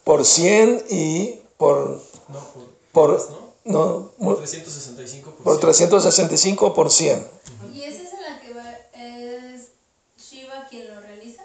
[0.03, 3.53] Por 100 y por, No, por, por, más, ¿no?
[3.65, 7.27] no, mu- 365 por 365 por 100.
[7.73, 9.67] ¿Y esa es en la que va, es
[10.17, 11.43] Shiva quien lo realiza?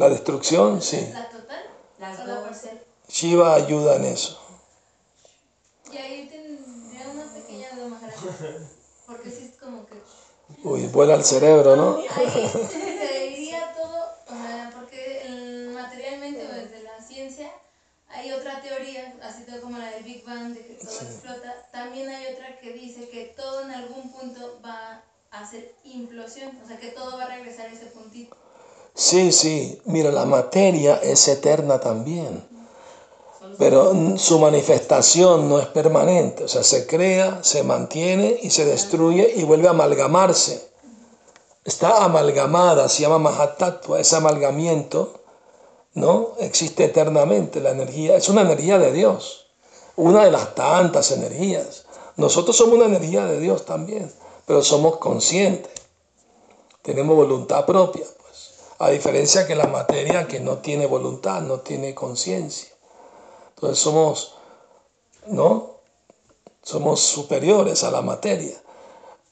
[0.00, 1.10] La destrucción, sí.
[1.12, 1.62] ¿La total?
[1.98, 2.44] Las ¿O la dos.
[2.46, 2.82] parcial?
[3.06, 4.40] Shiva ayuda en eso.
[5.92, 8.14] Y ahí tendría una pequeña duda, Maharaj.
[9.06, 10.00] Porque sí es como que...
[10.64, 12.00] Uy, vuela el cerebro, ¿no?
[12.70, 17.50] Se iría todo, o sea, porque materialmente o desde la ciencia
[18.08, 21.68] hay otra teoría, así todo como la del Big Bang, de que todo explota.
[21.72, 26.66] También hay otra que dice que todo en algún punto va a hacer implosión, o
[26.66, 28.34] sea, que todo va a regresar a ese puntito.
[28.94, 29.80] Sí, sí.
[29.84, 32.44] Mira, la materia es eterna también.
[33.58, 36.44] Pero su manifestación no es permanente.
[36.44, 40.70] O sea, se crea, se mantiene y se destruye y vuelve a amalgamarse.
[41.64, 45.20] Está amalgamada, se llama Mahatattva, ese amalgamiento,
[45.92, 46.30] ¿no?
[46.38, 48.16] Existe eternamente la energía.
[48.16, 49.46] Es una energía de Dios.
[49.96, 51.84] Una de las tantas energías.
[52.16, 54.10] Nosotros somos una energía de Dios también,
[54.46, 55.72] pero somos conscientes.
[56.82, 58.06] Tenemos voluntad propia.
[58.80, 62.70] A diferencia que la materia que no tiene voluntad, no tiene conciencia.
[63.54, 64.36] Entonces somos,
[65.26, 65.76] ¿no?
[66.62, 68.56] Somos superiores a la materia.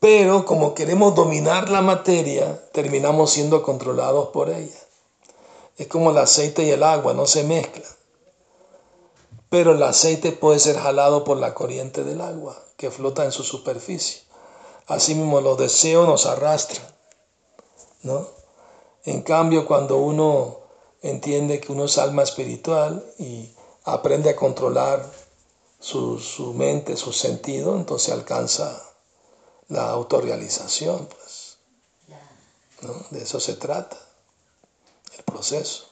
[0.01, 4.79] Pero como queremos dominar la materia, terminamos siendo controlados por ella.
[5.79, 7.89] Es como el aceite y el agua, no se mezclan.
[9.49, 13.43] pero el aceite puede ser jalado por la corriente del agua que flota en su
[13.43, 14.21] superficie.
[14.87, 16.87] Asimismo, los deseos nos arrastran,
[18.03, 18.38] ¿no?
[19.09, 20.59] En cambio, cuando uno
[21.01, 23.51] entiende que uno es alma espiritual y
[23.85, 25.03] aprende a controlar
[25.81, 28.83] su, su mente, su sentido, entonces alcanza
[29.69, 31.57] la autorrealización, pues.
[32.83, 32.93] ¿no?
[33.09, 33.97] De eso se trata,
[35.17, 35.87] el proceso.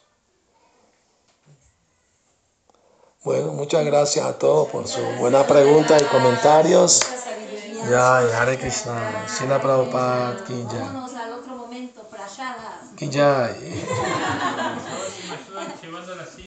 [3.24, 7.00] Bueno, muchas gracias a todos por su buena pregunta y comentarios.
[7.88, 10.66] Ya, Hare Krishna, Prabhupada, Ki
[12.96, 13.54] Que já.